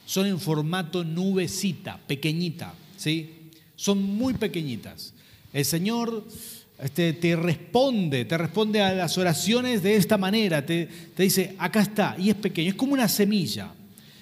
son 0.06 0.26
en 0.26 0.40
formato 0.40 1.04
nubecita, 1.04 2.00
pequeñita, 2.08 2.74
¿sí? 2.98 3.50
son 3.76 4.02
muy 4.02 4.34
pequeñitas. 4.34 5.14
El 5.52 5.66
Señor 5.66 6.26
este, 6.80 7.12
te 7.14 7.36
responde, 7.36 8.24
te 8.24 8.38
responde 8.38 8.82
a 8.82 8.94
las 8.94 9.18
oraciones 9.18 9.84
de 9.84 9.96
esta 9.96 10.18
manera, 10.18 10.66
te, 10.66 10.88
te 11.14 11.24
dice, 11.24 11.56
acá 11.58 11.82
está, 11.82 12.16
y 12.18 12.30
es 12.30 12.36
pequeño, 12.36 12.70
es 12.70 12.76
como 12.76 12.94
una 12.94 13.10
semilla. 13.10 13.74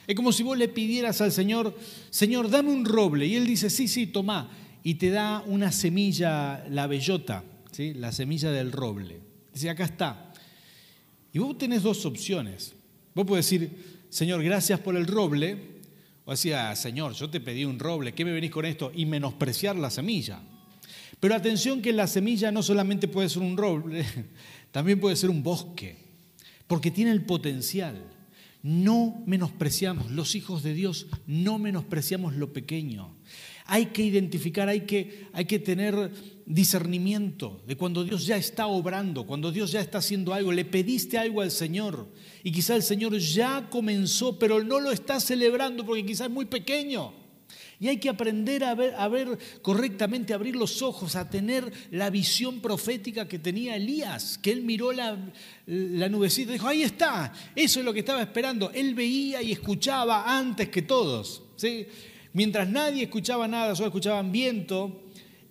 Es 0.09 0.15
como 0.15 0.31
si 0.31 0.41
vos 0.41 0.57
le 0.57 0.67
pidieras 0.67 1.21
al 1.21 1.31
Señor, 1.31 1.77
Señor, 2.09 2.49
dame 2.49 2.71
un 2.71 2.83
roble, 2.83 3.27
y 3.27 3.35
Él 3.35 3.45
dice, 3.45 3.69
sí, 3.69 3.87
sí, 3.87 4.07
toma, 4.07 4.49
y 4.81 4.95
te 4.95 5.11
da 5.11 5.43
una 5.45 5.71
semilla, 5.71 6.65
la 6.67 6.87
bellota, 6.87 7.43
¿sí? 7.71 7.93
la 7.93 8.11
semilla 8.11 8.49
del 8.49 8.71
roble. 8.71 9.19
Dice, 9.53 9.69
acá 9.69 9.83
está. 9.83 10.33
Y 11.31 11.37
vos 11.37 11.55
tenés 11.59 11.83
dos 11.83 12.07
opciones. 12.07 12.73
Vos 13.13 13.23
podés 13.27 13.45
decir, 13.45 13.99
Señor, 14.09 14.41
gracias 14.41 14.79
por 14.79 14.95
el 14.95 15.05
roble, 15.05 15.55
o 16.25 16.31
decía, 16.31 16.75
Señor, 16.75 17.13
yo 17.13 17.29
te 17.29 17.39
pedí 17.39 17.63
un 17.63 17.77
roble, 17.77 18.15
¿qué 18.15 18.25
me 18.25 18.31
venís 18.31 18.49
con 18.49 18.65
esto? 18.65 18.91
Y 18.95 19.05
menospreciar 19.05 19.75
la 19.75 19.91
semilla. 19.91 20.41
Pero 21.19 21.35
atención 21.35 21.83
que 21.83 21.93
la 21.93 22.07
semilla 22.07 22.51
no 22.51 22.63
solamente 22.63 23.07
puede 23.07 23.29
ser 23.29 23.43
un 23.43 23.55
roble, 23.55 24.03
también 24.71 24.99
puede 24.99 25.15
ser 25.15 25.29
un 25.29 25.43
bosque, 25.43 25.97
porque 26.65 26.89
tiene 26.89 27.11
el 27.11 27.21
potencial. 27.25 28.17
No 28.61 29.23
menospreciamos, 29.25 30.11
los 30.11 30.35
hijos 30.35 30.63
de 30.63 30.73
Dios, 30.73 31.07
no 31.27 31.59
menospreciamos 31.59 32.35
lo 32.35 32.51
pequeño. 32.51 33.15
Hay 33.65 33.87
que 33.87 34.03
identificar, 34.03 34.67
hay 34.67 34.81
que, 34.81 35.27
hay 35.31 35.45
que 35.45 35.59
tener 35.59 36.11
discernimiento 36.45 37.63
de 37.67 37.77
cuando 37.77 38.03
Dios 38.03 38.25
ya 38.25 38.35
está 38.35 38.67
obrando, 38.67 39.25
cuando 39.25 39.51
Dios 39.51 39.71
ya 39.71 39.79
está 39.79 39.99
haciendo 39.99 40.33
algo. 40.33 40.51
Le 40.51 40.65
pediste 40.65 41.17
algo 41.17 41.41
al 41.41 41.51
Señor 41.51 42.11
y 42.43 42.51
quizá 42.51 42.75
el 42.75 42.83
Señor 42.83 43.17
ya 43.17 43.69
comenzó, 43.69 44.37
pero 44.39 44.63
no 44.63 44.79
lo 44.79 44.91
está 44.91 45.19
celebrando 45.19 45.85
porque 45.85 46.05
quizá 46.05 46.25
es 46.25 46.31
muy 46.31 46.45
pequeño. 46.45 47.13
Y 47.81 47.87
hay 47.87 47.97
que 47.97 48.09
aprender 48.09 48.65
a 48.65 48.75
ver, 48.75 49.37
correctamente, 49.61 50.33
a 50.33 50.35
abrir 50.35 50.55
los 50.55 50.81
ojos, 50.81 51.15
a 51.15 51.29
tener 51.29 51.71
la 51.91 52.09
visión 52.09 52.59
profética 52.59 53.27
que 53.27 53.39
tenía 53.39 53.77
Elías, 53.77 54.37
que 54.37 54.51
él 54.51 54.63
miró 54.63 54.91
la, 54.91 55.17
la 55.65 56.09
nubecita 56.09 56.51
y 56.51 56.53
dijo, 56.53 56.67
ahí 56.67 56.83
está, 56.83 57.31
eso 57.55 57.79
es 57.79 57.85
lo 57.85 57.93
que 57.93 57.99
estaba 57.99 58.21
esperando. 58.21 58.69
Él 58.71 58.95
veía 58.95 59.41
y 59.41 59.53
escuchaba 59.53 60.37
antes 60.37 60.67
que 60.67 60.81
todos. 60.81 61.43
¿sí? 61.55 61.87
Mientras 62.33 62.67
nadie 62.67 63.03
escuchaba 63.03 63.47
nada, 63.47 63.73
solo 63.75 63.87
escuchaban 63.87 64.31
viento, 64.31 65.03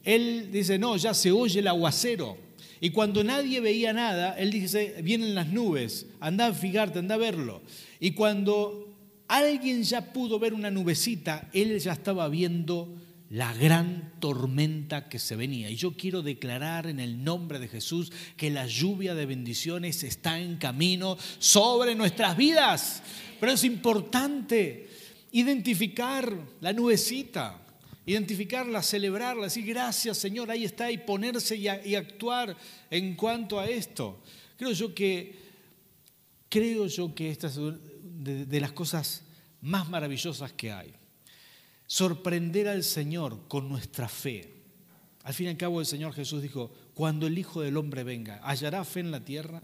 él 0.05 0.51
dice, 0.53 0.79
no, 0.79 0.97
ya 0.97 1.15
se 1.15 1.33
oye 1.33 1.61
el 1.61 1.67
aguacero. 1.67 2.37
Y 2.81 2.91
cuando 2.91 3.25
nadie 3.25 3.61
veía 3.61 3.93
nada, 3.93 4.39
él 4.39 4.51
dice, 4.51 4.97
vienen 5.03 5.35
las 5.35 5.49
nubes, 5.49 6.07
anda 6.21 6.49
a 6.49 6.53
fijarte, 6.53 6.99
anda 6.99 7.17
a 7.17 7.19
verlo. 7.19 7.63
Y 8.01 8.13
cuando 8.13 8.88
alguien 9.29 9.83
ya 9.83 10.13
pudo 10.13 10.39
ver 10.39 10.55
una 10.55 10.71
nubecita, 10.71 11.49
él 11.53 11.79
ya 11.79 11.93
estaba 11.93 12.29
viendo 12.29 12.95
la 13.31 13.53
gran 13.53 14.15
tormenta 14.21 15.09
que 15.09 15.19
se 15.19 15.37
venía. 15.37 15.71
Y 15.71 15.77
yo 15.77 15.95
quiero 15.97 16.23
declarar 16.23 16.87
en 16.87 16.99
el 16.99 17.23
nombre 17.23 17.59
de 17.59 17.69
Jesús 17.69 18.11
que 18.37 18.51
la 18.51 18.67
lluvia 18.67 19.15
de 19.15 19.27
bendiciones 19.27 20.03
está 20.03 20.41
en 20.41 20.57
camino 20.57 21.19
sobre 21.39 21.95
nuestras 21.95 22.37
vidas. 22.37 23.03
Pero 23.39 23.53
es 23.53 23.65
importante 23.65 24.89
identificar 25.33 26.33
la 26.61 26.73
nubecita, 26.73 27.63
identificarla, 28.07 28.83
celebrarla, 28.83 29.45
decir 29.45 29.67
gracias 29.67 30.17
Señor, 30.17 30.51
ahí 30.51 30.65
está, 30.65 30.91
y 30.91 30.97
ponerse 30.97 31.57
y, 31.57 31.95
actuar 31.95 32.57
en 32.91 33.15
cuanto 33.15 33.61
a 33.61 33.69
esto. 33.69 34.23
Creo 34.57 34.73
yo 34.73 34.95
que, 34.95 35.37
creo 36.49 36.87
yo 36.87 37.15
que 37.15 37.31
esta 37.31 37.49
es 37.49 37.61
de, 38.29 38.61
las 38.61 38.73
cosas 38.73 39.23
más 39.61 39.89
maravillosas 39.89 40.53
que 40.53 40.73
hay. 40.73 40.93
Sorprender 41.87 42.69
al 42.69 42.85
Señor 42.85 43.49
con 43.49 43.69
nuestra 43.69 44.09
fe. 44.09 44.55
Al 45.25 45.35
fin 45.35 45.47
y 45.47 45.51
al 45.51 45.57
cabo 45.57 45.81
el 45.81 45.87
Señor 45.87 46.13
Jesús 46.13 46.43
dijo, 46.43 46.73
cuando 46.95 47.27
el 47.27 47.39
Hijo 47.39 47.61
del 47.61 47.77
Hombre 47.77 48.05
venga, 48.05 48.41
¿hallará 48.43 48.85
fe 48.85 49.01
en 49.01 49.11
la 49.11 49.25
tierra? 49.25 49.63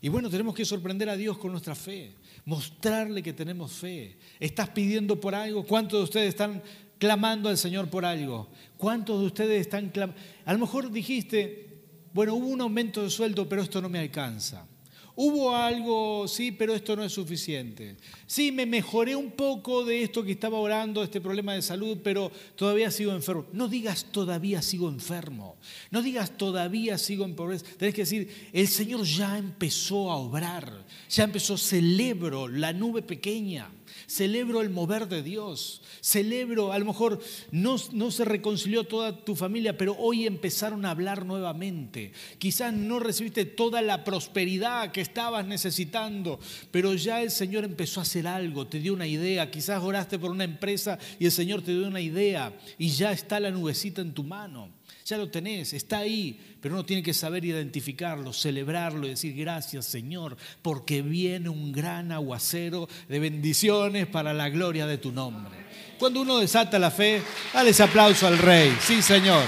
Y 0.00 0.08
bueno, 0.08 0.28
tenemos 0.28 0.54
que 0.54 0.64
sorprender 0.64 1.08
a 1.08 1.16
Dios 1.16 1.38
con 1.38 1.52
nuestra 1.52 1.74
fe, 1.74 2.14
mostrarle 2.44 3.22
que 3.22 3.32
tenemos 3.32 3.72
fe. 3.72 4.18
¿Estás 4.40 4.68
pidiendo 4.70 5.20
por 5.20 5.34
algo? 5.34 5.64
¿Cuántos 5.64 6.00
de 6.00 6.04
ustedes 6.04 6.28
están 6.30 6.62
clamando 6.98 7.48
al 7.48 7.56
Señor 7.56 7.88
por 7.88 8.04
algo? 8.04 8.48
¿Cuántos 8.76 9.20
de 9.20 9.26
ustedes 9.26 9.60
están 9.60 9.90
clamando? 9.90 10.20
A 10.44 10.52
lo 10.52 10.58
mejor 10.58 10.90
dijiste, 10.90 11.68
bueno, 12.12 12.34
hubo 12.34 12.48
un 12.48 12.60
aumento 12.60 13.02
de 13.02 13.10
sueldo, 13.10 13.48
pero 13.48 13.62
esto 13.62 13.80
no 13.80 13.88
me 13.88 14.00
alcanza. 14.00 14.66
Hubo 15.14 15.54
algo, 15.54 16.26
sí, 16.26 16.52
pero 16.52 16.74
esto 16.74 16.96
no 16.96 17.04
es 17.04 17.12
suficiente. 17.12 17.96
Sí, 18.26 18.50
me 18.50 18.64
mejoré 18.64 19.14
un 19.14 19.32
poco 19.32 19.84
de 19.84 20.02
esto 20.02 20.24
que 20.24 20.32
estaba 20.32 20.58
orando, 20.58 21.02
este 21.02 21.20
problema 21.20 21.52
de 21.52 21.60
salud, 21.60 21.98
pero 22.02 22.32
todavía 22.56 22.90
sigo 22.90 23.12
enfermo. 23.12 23.46
No 23.52 23.68
digas 23.68 24.06
todavía 24.10 24.62
sigo 24.62 24.88
enfermo. 24.88 25.56
No 25.90 26.00
digas 26.00 26.38
todavía 26.38 26.96
sigo 26.96 27.26
en 27.26 27.34
pobreza. 27.34 27.66
Tenés 27.76 27.94
que 27.94 28.02
decir, 28.02 28.50
el 28.54 28.68
Señor 28.68 29.04
ya 29.04 29.36
empezó 29.36 30.10
a 30.10 30.16
obrar. 30.16 30.86
Ya 31.10 31.24
empezó, 31.24 31.58
celebro 31.58 32.48
la 32.48 32.72
nube 32.72 33.02
pequeña. 33.02 33.70
Celebro 34.12 34.60
el 34.60 34.68
mover 34.68 35.08
de 35.08 35.22
Dios. 35.22 35.80
Celebro, 36.02 36.74
a 36.74 36.78
lo 36.78 36.84
mejor 36.84 37.18
no, 37.50 37.76
no, 37.92 38.10
se 38.10 38.26
reconcilió 38.26 38.84
toda 38.84 39.24
tu 39.24 39.34
familia, 39.34 39.78
pero 39.78 39.96
hoy 39.98 40.26
empezaron 40.26 40.84
a 40.84 40.90
hablar 40.90 41.24
nuevamente. 41.24 42.12
Quizás 42.36 42.74
no 42.74 42.98
recibiste 42.98 43.46
toda 43.46 43.80
la 43.80 44.04
prosperidad 44.04 44.92
que 44.92 45.00
estabas 45.00 45.46
necesitando, 45.46 46.38
pero 46.70 46.92
ya 46.92 47.22
el 47.22 47.30
Señor 47.30 47.64
empezó 47.64 48.00
a 48.00 48.02
hacer 48.02 48.26
algo, 48.26 48.66
te 48.66 48.80
dio 48.80 48.92
una 48.92 49.06
idea. 49.06 49.50
Quizás 49.50 49.82
oraste 49.82 50.18
por 50.18 50.30
una 50.30 50.44
empresa 50.44 50.98
y 51.18 51.24
el 51.24 51.32
Señor 51.32 51.62
te 51.62 51.72
dio 51.72 51.88
una 51.88 52.02
idea 52.02 52.52
y 52.76 52.90
ya 52.90 53.12
está 53.12 53.40
la 53.40 53.50
nubecita 53.50 54.02
en 54.02 54.12
tu 54.12 54.24
mano. 54.24 54.68
Ya 55.04 55.18
lo 55.18 55.28
tenés, 55.28 55.72
está 55.72 55.98
ahí, 55.98 56.56
pero 56.60 56.74
uno 56.74 56.84
tiene 56.84 57.02
que 57.02 57.12
saber 57.12 57.44
identificarlo, 57.44 58.32
celebrarlo 58.32 59.06
y 59.06 59.10
decir 59.10 59.34
gracias 59.34 59.86
Señor, 59.86 60.36
porque 60.62 61.02
viene 61.02 61.48
un 61.48 61.72
gran 61.72 62.12
aguacero 62.12 62.88
de 63.08 63.18
bendiciones 63.18 64.06
para 64.06 64.32
la 64.32 64.48
gloria 64.48 64.86
de 64.86 64.98
tu 64.98 65.10
nombre. 65.10 65.52
Cuando 65.98 66.20
uno 66.22 66.38
desata 66.38 66.78
la 66.78 66.90
fe, 66.90 67.22
dale 67.52 67.70
ese 67.70 67.82
aplauso 67.82 68.26
al 68.26 68.38
Rey, 68.38 68.76
sí 68.80 69.02
Señor. 69.02 69.44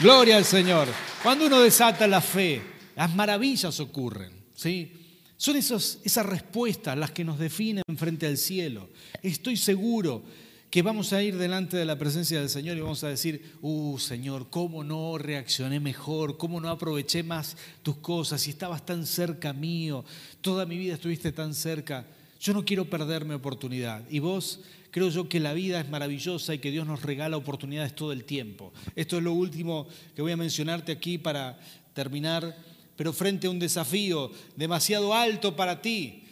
Gloria 0.00 0.36
al 0.36 0.44
Señor. 0.44 0.88
Cuando 1.22 1.46
uno 1.46 1.60
desata 1.60 2.06
la 2.06 2.20
fe, 2.20 2.62
las 2.96 3.14
maravillas 3.14 3.78
ocurren, 3.80 4.32
¿sí? 4.54 4.92
Son 5.36 5.56
esos, 5.56 6.00
esas 6.04 6.26
respuestas 6.26 6.98
las 6.98 7.10
que 7.12 7.24
nos 7.24 7.38
definen 7.38 7.82
frente 7.96 8.26
al 8.26 8.36
cielo. 8.36 8.90
Estoy 9.22 9.56
seguro 9.56 10.22
que 10.70 10.82
vamos 10.82 11.12
a 11.12 11.20
ir 11.20 11.36
delante 11.36 11.76
de 11.76 11.84
la 11.84 11.98
presencia 11.98 12.38
del 12.38 12.48
Señor 12.48 12.76
y 12.76 12.80
vamos 12.80 13.02
a 13.02 13.08
decir, 13.08 13.56
uh 13.60 13.98
Señor, 13.98 14.50
¿cómo 14.50 14.84
no 14.84 15.18
reaccioné 15.18 15.80
mejor? 15.80 16.38
¿Cómo 16.38 16.60
no 16.60 16.68
aproveché 16.70 17.24
más 17.24 17.56
tus 17.82 17.96
cosas? 17.96 18.40
Si 18.40 18.50
estabas 18.50 18.86
tan 18.86 19.04
cerca 19.04 19.52
mío, 19.52 20.04
toda 20.40 20.66
mi 20.66 20.78
vida 20.78 20.94
estuviste 20.94 21.32
tan 21.32 21.54
cerca. 21.54 22.06
Yo 22.40 22.52
no 22.52 22.64
quiero 22.64 22.88
perder 22.88 23.24
mi 23.24 23.34
oportunidad. 23.34 24.08
Y 24.08 24.20
vos, 24.20 24.60
creo 24.92 25.08
yo 25.08 25.28
que 25.28 25.40
la 25.40 25.54
vida 25.54 25.80
es 25.80 25.88
maravillosa 25.88 26.54
y 26.54 26.60
que 26.60 26.70
Dios 26.70 26.86
nos 26.86 27.02
regala 27.02 27.36
oportunidades 27.36 27.96
todo 27.96 28.12
el 28.12 28.24
tiempo. 28.24 28.72
Esto 28.94 29.18
es 29.18 29.24
lo 29.24 29.32
último 29.32 29.88
que 30.14 30.22
voy 30.22 30.30
a 30.30 30.36
mencionarte 30.36 30.92
aquí 30.92 31.18
para 31.18 31.58
terminar, 31.94 32.56
pero 32.94 33.12
frente 33.12 33.48
a 33.48 33.50
un 33.50 33.58
desafío 33.58 34.30
demasiado 34.54 35.14
alto 35.14 35.56
para 35.56 35.82
ti, 35.82 36.22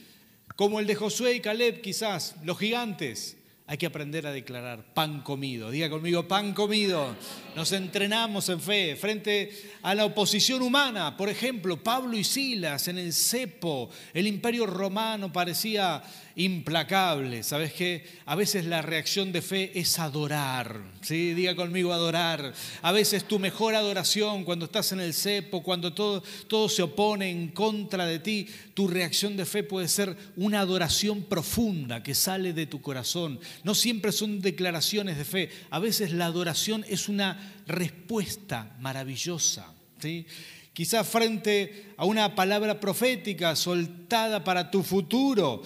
como 0.55 0.79
el 0.79 0.87
de 0.87 0.95
Josué 0.95 1.35
y 1.35 1.41
Caleb 1.41 1.81
quizás, 1.81 2.37
los 2.45 2.57
gigantes 2.57 3.38
hay 3.71 3.77
que 3.77 3.85
aprender 3.85 4.27
a 4.27 4.33
declarar 4.33 4.83
pan 4.95 5.21
comido. 5.21 5.71
Diga 5.71 5.91
conmigo, 5.91 6.27
pan 6.27 6.55
comido. 6.55 7.15
Nos 7.55 7.71
entrenamos 7.73 8.49
en 8.49 8.63
fe 8.63 8.97
frente 8.97 9.53
a 9.83 9.95
la 9.95 10.07
oposición 10.07 10.63
humana. 10.63 11.15
Por 11.19 11.29
ejemplo, 11.29 11.83
Pablo 11.83 12.17
y 12.17 12.25
Silas 12.25 12.89
en 12.89 12.97
el 12.97 13.13
cepo. 13.13 13.91
El 14.15 14.27
imperio 14.27 14.65
romano 14.65 15.31
parecía 15.31 16.03
implacable. 16.39 17.43
¿Sabes 17.43 17.73
qué? 17.73 18.07
A 18.25 18.37
veces 18.37 18.65
la 18.65 18.81
reacción 18.81 19.33
de 19.33 19.43
fe 19.43 19.73
es 19.75 19.99
adorar. 19.99 20.81
¿sí? 21.03 21.35
Diga 21.35 21.57
conmigo 21.57 21.93
adorar. 21.93 22.55
A 22.81 22.93
veces 22.93 23.25
tu 23.25 23.41
mejor 23.41 23.75
adoración 23.75 24.45
cuando 24.45 24.67
estás 24.67 24.93
en 24.93 25.01
el 25.01 25.13
cepo, 25.13 25.65
cuando 25.65 25.93
todo, 25.93 26.23
todo 26.47 26.69
se 26.69 26.83
opone 26.83 27.29
en 27.29 27.49
contra 27.49 28.07
de 28.07 28.21
ti, 28.21 28.47
tu 28.73 28.87
reacción 28.87 29.37
de 29.37 29.45
fe 29.47 29.65
puede 29.65 29.89
ser 29.89 30.17
una 30.37 30.61
adoración 30.61 31.25
profunda 31.25 32.05
que 32.05 32.15
sale 32.15 32.53
de 32.53 32.67
tu 32.67 32.81
corazón. 32.81 33.41
No 33.65 33.75
siempre 33.75 34.13
son 34.13 34.41
declaraciones 34.41 35.19
de 35.19 35.25
fe. 35.25 35.51
A 35.71 35.81
veces 35.81 36.13
la 36.13 36.27
adoración 36.27 36.85
es 36.89 37.09
una 37.09 37.55
respuesta 37.67 38.77
maravillosa. 38.79 39.75
¿sí? 40.01 40.25
Quizás 40.73 41.09
frente 41.09 41.95
a 41.97 42.05
una 42.05 42.37
palabra 42.37 42.79
profética 42.79 43.57
soltada 43.57 44.45
para 44.45 44.71
tu 44.71 44.85
futuro, 44.85 45.65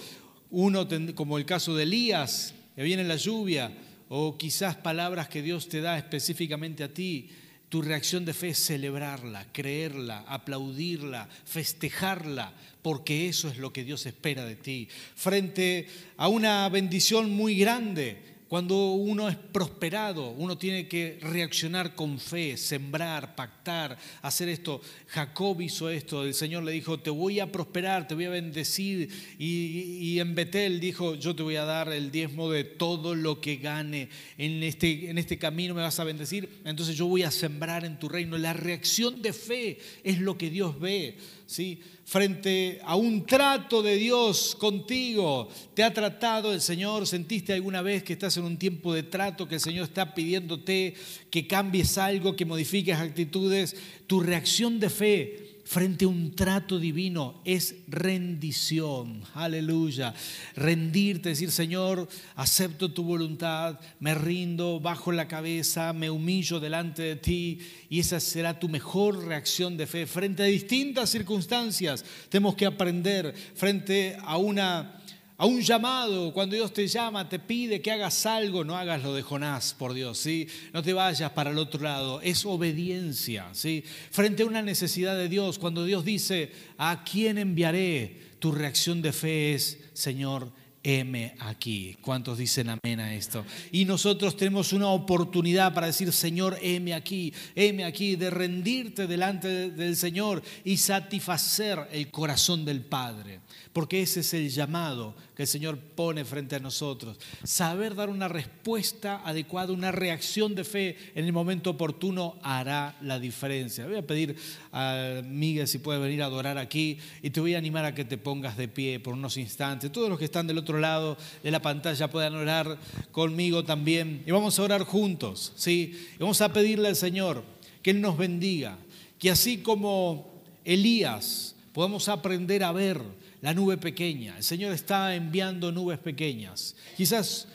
uno, 0.53 0.87
como 1.15 1.39
el 1.39 1.45
caso 1.45 1.75
de 1.75 1.83
Elías, 1.83 2.53
que 2.75 2.83
viene 2.83 3.03
la 3.03 3.15
lluvia, 3.15 3.75
o 4.07 4.37
quizás 4.37 4.75
palabras 4.75 5.27
que 5.27 5.41
Dios 5.41 5.67
te 5.67 5.81
da 5.81 5.97
específicamente 5.97 6.83
a 6.83 6.93
ti, 6.93 7.29
tu 7.69 7.81
reacción 7.81 8.23
de 8.23 8.35
fe 8.35 8.49
es 8.49 8.63
celebrarla, 8.63 9.47
creerla, 9.51 10.19
aplaudirla, 10.27 11.27
festejarla, 11.43 12.53
porque 12.83 13.27
eso 13.27 13.49
es 13.49 13.57
lo 13.57 13.73
que 13.73 13.83
Dios 13.83 14.05
espera 14.05 14.45
de 14.45 14.55
ti. 14.55 14.87
Frente 15.15 15.87
a 16.17 16.27
una 16.27 16.69
bendición 16.69 17.31
muy 17.31 17.55
grande, 17.55 18.32
Cuando 18.53 18.91
uno 18.91 19.29
es 19.29 19.35
prosperado, 19.35 20.29
uno 20.29 20.59
tiene 20.59 20.87
que 20.87 21.17
reaccionar 21.23 21.95
con 21.95 22.19
fe, 22.19 22.55
sembrar, 22.55 23.33
pactar, 23.33 23.97
hacer 24.21 24.47
esto. 24.47 24.79
Jacob 25.07 25.59
hizo 25.61 25.89
esto, 25.89 26.23
el 26.23 26.35
Señor 26.35 26.61
le 26.61 26.71
dijo, 26.71 26.99
te 26.99 27.09
voy 27.09 27.39
a 27.39 27.51
prosperar, 27.51 28.07
te 28.07 28.13
voy 28.13 28.25
a 28.25 28.29
bendecir. 28.29 29.09
Y, 29.39 30.19
en 30.19 30.35
Betel 30.35 30.79
dijo, 30.79 31.15
yo 31.15 31.35
te 31.35 31.41
voy 31.41 31.55
a 31.55 31.65
dar 31.65 31.91
el 31.91 32.11
diezmo 32.11 32.51
de 32.51 32.63
todo 32.63 33.15
lo 33.15 33.41
que 33.41 33.55
gane. 33.55 34.09
En 34.37 34.61
este, 34.61 35.09
en 35.09 35.17
este 35.17 35.39
camino 35.39 35.73
me 35.73 35.81
vas 35.81 35.99
a 35.99 36.03
bendecir, 36.03 36.61
entonces 36.63 36.95
yo 36.95 37.07
voy 37.07 37.23
a 37.23 37.31
sembrar 37.31 37.85
en 37.85 37.97
tu 37.97 38.07
reino. 38.07 38.37
La 38.37 38.53
reacción 38.53 39.23
de 39.23 39.33
fe 39.33 39.79
es 40.03 40.19
lo 40.19 40.37
que 40.37 40.51
Dios 40.51 40.79
ve. 40.79 41.17
¿Sí? 41.53 41.79
frente 42.05 42.81
a 42.83 42.95
un 42.95 43.25
trato 43.25 43.81
de 43.81 43.95
Dios 43.95 44.55
contigo. 44.59 45.47
¿Te 45.73 45.83
ha 45.83 45.93
tratado 45.93 46.51
el 46.51 46.61
Señor? 46.61 47.07
¿Sentiste 47.07 47.53
alguna 47.53 47.81
vez 47.81 48.03
que 48.03 48.13
estás 48.13 48.35
en 48.37 48.43
un 48.43 48.57
tiempo 48.57 48.93
de 48.93 49.03
trato, 49.03 49.47
que 49.47 49.55
el 49.55 49.61
Señor 49.61 49.85
está 49.85 50.13
pidiéndote 50.13 50.95
que 51.29 51.47
cambies 51.47 51.97
algo, 51.97 52.35
que 52.35 52.45
modifiques 52.45 52.97
actitudes? 52.97 53.75
Tu 54.07 54.19
reacción 54.19 54.79
de 54.79 54.89
fe 54.89 55.42
frente 55.65 56.05
a 56.05 56.07
un 56.07 56.35
trato 56.35 56.79
divino 56.79 57.41
es 57.45 57.75
rendición. 57.87 59.23
Aleluya. 59.33 60.13
Rendirte, 60.55 61.29
decir, 61.29 61.51
Señor, 61.51 62.07
acepto 62.35 62.91
tu 62.91 63.03
voluntad, 63.03 63.79
me 63.99 64.13
rindo, 64.13 64.79
bajo 64.79 65.11
la 65.11 65.27
cabeza, 65.27 65.93
me 65.93 66.09
humillo 66.09 66.59
delante 66.59 67.01
de 67.03 67.15
ti 67.15 67.59
y 67.89 67.99
esa 67.99 68.19
será 68.19 68.59
tu 68.59 68.69
mejor 68.69 69.25
reacción 69.25 69.77
de 69.77 69.87
fe 69.87 70.05
frente 70.05 70.43
a 70.43 70.47
distintas 70.47 71.09
circunstancias. 71.09 72.03
Tenemos 72.29 72.55
que 72.55 72.65
aprender 72.65 73.33
frente 73.55 74.17
a 74.21 74.37
una 74.37 75.02
a 75.37 75.45
un 75.45 75.61
llamado, 75.61 76.31
cuando 76.31 76.55
Dios 76.55 76.71
te 76.73 76.87
llama, 76.87 77.27
te 77.27 77.39
pide 77.39 77.81
que 77.81 77.91
hagas 77.91 78.25
algo, 78.25 78.63
no 78.63 78.77
hagas 78.77 79.01
lo 79.01 79.13
de 79.13 79.23
Jonás, 79.23 79.73
por 79.73 79.93
Dios, 79.93 80.17
¿sí? 80.19 80.47
No 80.73 80.83
te 80.83 80.93
vayas 80.93 81.31
para 81.31 81.49
el 81.49 81.57
otro 81.57 81.81
lado, 81.81 82.21
es 82.21 82.45
obediencia, 82.45 83.47
¿sí? 83.53 83.83
Frente 84.11 84.43
a 84.43 84.45
una 84.45 84.61
necesidad 84.61 85.17
de 85.17 85.29
Dios, 85.29 85.57
cuando 85.57 85.85
Dios 85.85 86.05
dice, 86.05 86.51
¿a 86.77 87.03
quién 87.03 87.37
enviaré? 87.37 88.33
Tu 88.39 88.51
reacción 88.51 89.01
de 89.01 89.11
fe 89.11 89.53
es, 89.53 89.79
Señor, 89.93 90.51
heme 90.83 91.35
aquí. 91.39 91.95
¿Cuántos 92.01 92.37
dicen 92.37 92.69
amén 92.69 92.99
a 92.99 93.15
esto? 93.15 93.45
Y 93.71 93.85
nosotros 93.85 94.35
tenemos 94.35 94.73
una 94.73 94.89
oportunidad 94.89 95.73
para 95.73 95.87
decir, 95.87 96.11
Señor, 96.11 96.59
heme 96.61 96.93
aquí, 96.93 97.33
heme 97.55 97.85
aquí, 97.85 98.17
de 98.17 98.29
rendirte 98.29 99.07
delante 99.07 99.71
del 99.71 99.95
Señor 99.95 100.43
y 100.63 100.77
satisfacer 100.77 101.87
el 101.91 102.11
corazón 102.11 102.65
del 102.65 102.81
Padre 102.81 103.39
porque 103.73 104.03
ese 104.03 104.19
es 104.19 104.33
el 104.35 104.49
llamado 104.51 105.15
que 105.35 105.43
el 105.43 105.47
Señor 105.47 105.79
pone 105.79 106.23
frente 106.23 106.55
a 106.55 106.59
nosotros. 106.59 107.17
Saber 107.43 107.95
dar 107.95 108.09
una 108.09 108.27
respuesta 108.27 109.23
adecuada, 109.25 109.73
una 109.73 109.91
reacción 109.91 110.53
de 110.53 110.63
fe 110.63 110.95
en 111.15 111.25
el 111.25 111.33
momento 111.33 111.71
oportuno 111.71 112.37
hará 112.43 112.95
la 113.01 113.19
diferencia. 113.19 113.87
Voy 113.87 113.97
a 113.97 114.05
pedir 114.05 114.35
a 114.71 115.21
Miguel 115.25 115.67
si 115.67 115.79
puede 115.79 115.99
venir 115.99 116.21
a 116.21 116.27
adorar 116.27 116.59
aquí 116.59 116.99
y 117.23 117.31
te 117.31 117.39
voy 117.39 117.55
a 117.55 117.57
animar 117.57 117.83
a 117.83 117.95
que 117.95 118.05
te 118.05 118.19
pongas 118.19 118.57
de 118.57 118.67
pie 118.67 118.99
por 118.99 119.15
unos 119.15 119.37
instantes. 119.37 119.91
Todos 119.91 120.07
los 120.07 120.19
que 120.19 120.25
están 120.25 120.45
del 120.45 120.59
otro 120.59 120.77
lado 120.77 121.17
de 121.41 121.49
la 121.49 121.61
pantalla 121.61 122.11
puedan 122.11 122.35
orar 122.35 122.77
conmigo 123.11 123.65
también 123.65 124.21
y 124.27 124.31
vamos 124.31 124.59
a 124.59 124.63
orar 124.63 124.83
juntos, 124.83 125.51
¿sí? 125.55 125.99
Y 126.15 126.19
vamos 126.19 126.41
a 126.41 126.53
pedirle 126.53 126.89
al 126.89 126.95
Señor 126.95 127.43
que 127.81 127.89
Él 127.89 128.01
nos 128.01 128.17
bendiga, 128.19 128.77
que 129.17 129.31
así 129.31 129.57
como 129.57 130.31
Elías 130.63 131.55
podamos 131.73 132.07
aprender 132.07 132.63
a 132.63 132.71
ver 132.71 133.01
la 133.43 133.53
nube 133.53 133.75
pequeña. 133.75 134.37
El 134.37 134.43
Señor 134.43 134.71
está 134.71 135.13
enviando 135.13 135.69
nubes 135.69 135.99
pequeñas. 135.99 136.77
Quizás 136.95 137.49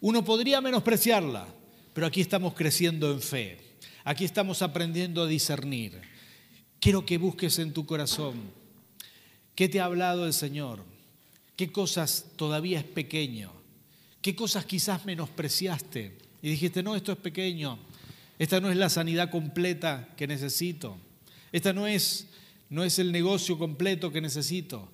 uno 0.00 0.24
podría 0.24 0.60
menospreciarla, 0.60 1.48
pero 1.92 2.06
aquí 2.06 2.20
estamos 2.20 2.54
creciendo 2.54 3.10
en 3.10 3.20
fe. 3.20 3.58
Aquí 4.04 4.24
estamos 4.24 4.62
aprendiendo 4.62 5.24
a 5.24 5.26
discernir. 5.26 6.00
Quiero 6.78 7.04
que 7.04 7.18
busques 7.18 7.58
en 7.58 7.72
tu 7.72 7.84
corazón 7.84 8.34
qué 9.56 9.68
te 9.68 9.80
ha 9.80 9.86
hablado 9.86 10.24
el 10.24 10.32
Señor, 10.32 10.84
qué 11.56 11.72
cosas 11.72 12.26
todavía 12.36 12.78
es 12.78 12.84
pequeño, 12.84 13.50
qué 14.22 14.36
cosas 14.36 14.66
quizás 14.66 15.04
menospreciaste 15.04 16.16
y 16.42 16.48
dijiste, 16.48 16.80
no, 16.84 16.94
esto 16.94 17.10
es 17.10 17.18
pequeño, 17.18 17.80
esta 18.38 18.60
no 18.60 18.70
es 18.70 18.76
la 18.76 18.88
sanidad 18.88 19.32
completa 19.32 20.10
que 20.16 20.28
necesito, 20.28 20.96
esta 21.50 21.72
no 21.72 21.88
es, 21.88 22.28
no 22.70 22.84
es 22.84 23.00
el 23.00 23.10
negocio 23.10 23.58
completo 23.58 24.12
que 24.12 24.20
necesito 24.20 24.93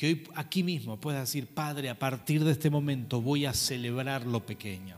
que 0.00 0.06
hoy 0.06 0.22
aquí 0.34 0.62
mismo 0.62 0.98
puedas 0.98 1.28
decir, 1.28 1.46
Padre, 1.46 1.90
a 1.90 1.98
partir 1.98 2.42
de 2.42 2.52
este 2.52 2.70
momento 2.70 3.20
voy 3.20 3.44
a 3.44 3.52
celebrar 3.52 4.24
lo 4.24 4.46
pequeño. 4.46 4.96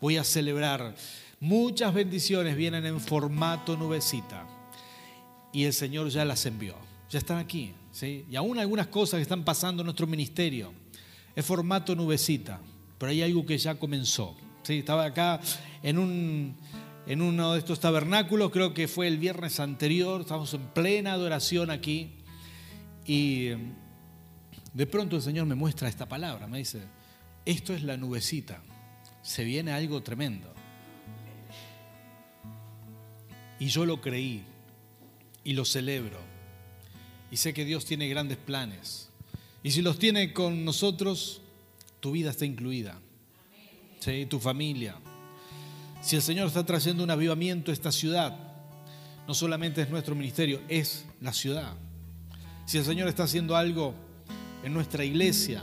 Voy 0.00 0.18
a 0.18 0.22
celebrar. 0.22 0.94
Muchas 1.40 1.92
bendiciones 1.92 2.56
vienen 2.56 2.86
en 2.86 3.00
formato 3.00 3.76
nubecita 3.76 4.46
y 5.52 5.64
el 5.64 5.72
Señor 5.72 6.10
ya 6.10 6.24
las 6.24 6.46
envió. 6.46 6.76
Ya 7.10 7.18
están 7.18 7.38
aquí. 7.38 7.72
¿sí? 7.90 8.24
Y 8.30 8.36
aún 8.36 8.56
algunas 8.60 8.86
cosas 8.86 9.18
que 9.18 9.22
están 9.22 9.42
pasando 9.42 9.82
en 9.82 9.86
nuestro 9.86 10.06
ministerio 10.06 10.72
es 11.34 11.44
formato 11.44 11.96
nubecita, 11.96 12.60
pero 12.98 13.10
hay 13.10 13.22
algo 13.22 13.44
que 13.44 13.58
ya 13.58 13.74
comenzó. 13.74 14.36
¿sí? 14.62 14.78
Estaba 14.78 15.06
acá 15.06 15.40
en 15.82 15.98
un, 15.98 16.54
en 17.08 17.20
uno 17.20 17.54
de 17.54 17.58
estos 17.58 17.80
tabernáculos, 17.80 18.52
creo 18.52 18.72
que 18.72 18.86
fue 18.86 19.08
el 19.08 19.18
viernes 19.18 19.58
anterior, 19.58 20.20
estamos 20.20 20.54
en 20.54 20.68
plena 20.68 21.14
adoración 21.14 21.72
aquí 21.72 22.12
y 23.04 23.50
de 24.76 24.86
pronto 24.86 25.16
el 25.16 25.22
Señor 25.22 25.46
me 25.46 25.54
muestra 25.54 25.88
esta 25.88 26.06
palabra, 26.06 26.46
me 26.46 26.58
dice, 26.58 26.82
esto 27.46 27.72
es 27.72 27.82
la 27.82 27.96
nubecita, 27.96 28.60
se 29.22 29.42
viene 29.42 29.72
algo 29.72 30.02
tremendo. 30.02 30.52
Y 33.58 33.68
yo 33.68 33.86
lo 33.86 34.02
creí 34.02 34.44
y 35.44 35.54
lo 35.54 35.64
celebro. 35.64 36.18
Y 37.30 37.38
sé 37.38 37.54
que 37.54 37.64
Dios 37.64 37.86
tiene 37.86 38.06
grandes 38.06 38.36
planes. 38.36 39.08
Y 39.62 39.70
si 39.70 39.80
los 39.80 39.98
tiene 39.98 40.34
con 40.34 40.66
nosotros, 40.66 41.40
tu 42.00 42.10
vida 42.10 42.28
está 42.28 42.44
incluida. 42.44 43.00
Tu 44.28 44.38
familia. 44.38 44.96
Si 46.02 46.16
el 46.16 46.22
Señor 46.22 46.48
está 46.48 46.66
trayendo 46.66 47.02
un 47.02 47.10
avivamiento 47.10 47.70
a 47.70 47.74
esta 47.74 47.90
ciudad, 47.90 48.38
no 49.26 49.32
solamente 49.32 49.80
es 49.80 49.88
nuestro 49.88 50.14
ministerio, 50.14 50.60
es 50.68 51.06
la 51.22 51.32
ciudad. 51.32 51.74
Si 52.66 52.76
el 52.76 52.84
Señor 52.84 53.08
está 53.08 53.24
haciendo 53.24 53.56
algo 53.56 54.05
en 54.66 54.74
nuestra 54.74 55.04
iglesia, 55.04 55.62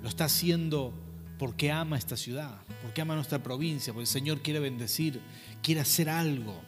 lo 0.00 0.08
está 0.08 0.24
haciendo 0.24 0.94
porque 1.38 1.70
ama 1.70 1.98
esta 1.98 2.16
ciudad, 2.16 2.62
porque 2.80 3.02
ama 3.02 3.14
nuestra 3.14 3.42
provincia, 3.42 3.92
porque 3.92 4.04
el 4.04 4.08
Señor 4.08 4.40
quiere 4.40 4.58
bendecir, 4.58 5.20
quiere 5.62 5.82
hacer 5.82 6.08
algo. 6.08 6.58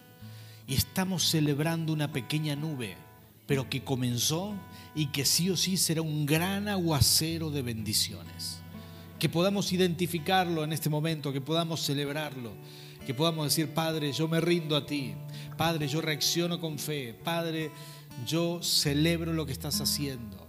Y 0.66 0.74
estamos 0.74 1.27
celebrando 1.27 1.94
una 1.94 2.12
pequeña 2.12 2.55
nube, 2.55 2.98
pero 3.46 3.70
que 3.70 3.83
comenzó 3.83 4.55
y 4.94 5.07
que 5.07 5.24
sí 5.24 5.48
o 5.48 5.57
sí 5.57 5.79
será 5.79 6.03
un 6.03 6.27
gran 6.27 6.68
aguacero 6.68 7.50
de 7.50 7.62
bendiciones. 7.62 8.59
Que 9.18 9.31
podamos 9.31 9.72
identificarlo 9.72 10.64
en 10.64 10.72
este 10.74 10.90
momento, 10.90 11.33
que 11.33 11.40
podamos 11.40 11.81
celebrarlo, 11.81 12.53
que 13.07 13.14
podamos 13.14 13.46
decir, 13.46 13.72
Padre, 13.72 14.12
yo 14.12 14.29
me 14.29 14.42
rindo 14.42 14.77
a 14.77 14.85
ti, 14.85 15.14
Padre, 15.57 15.88
yo 15.88 16.03
reacciono 16.03 16.61
con 16.61 16.79
fe, 16.79 17.14
Padre, 17.24 17.70
yo 18.27 18.62
celebro 18.62 19.33
lo 19.33 19.46
que 19.46 19.53
estás 19.53 19.81
haciendo 19.81 20.43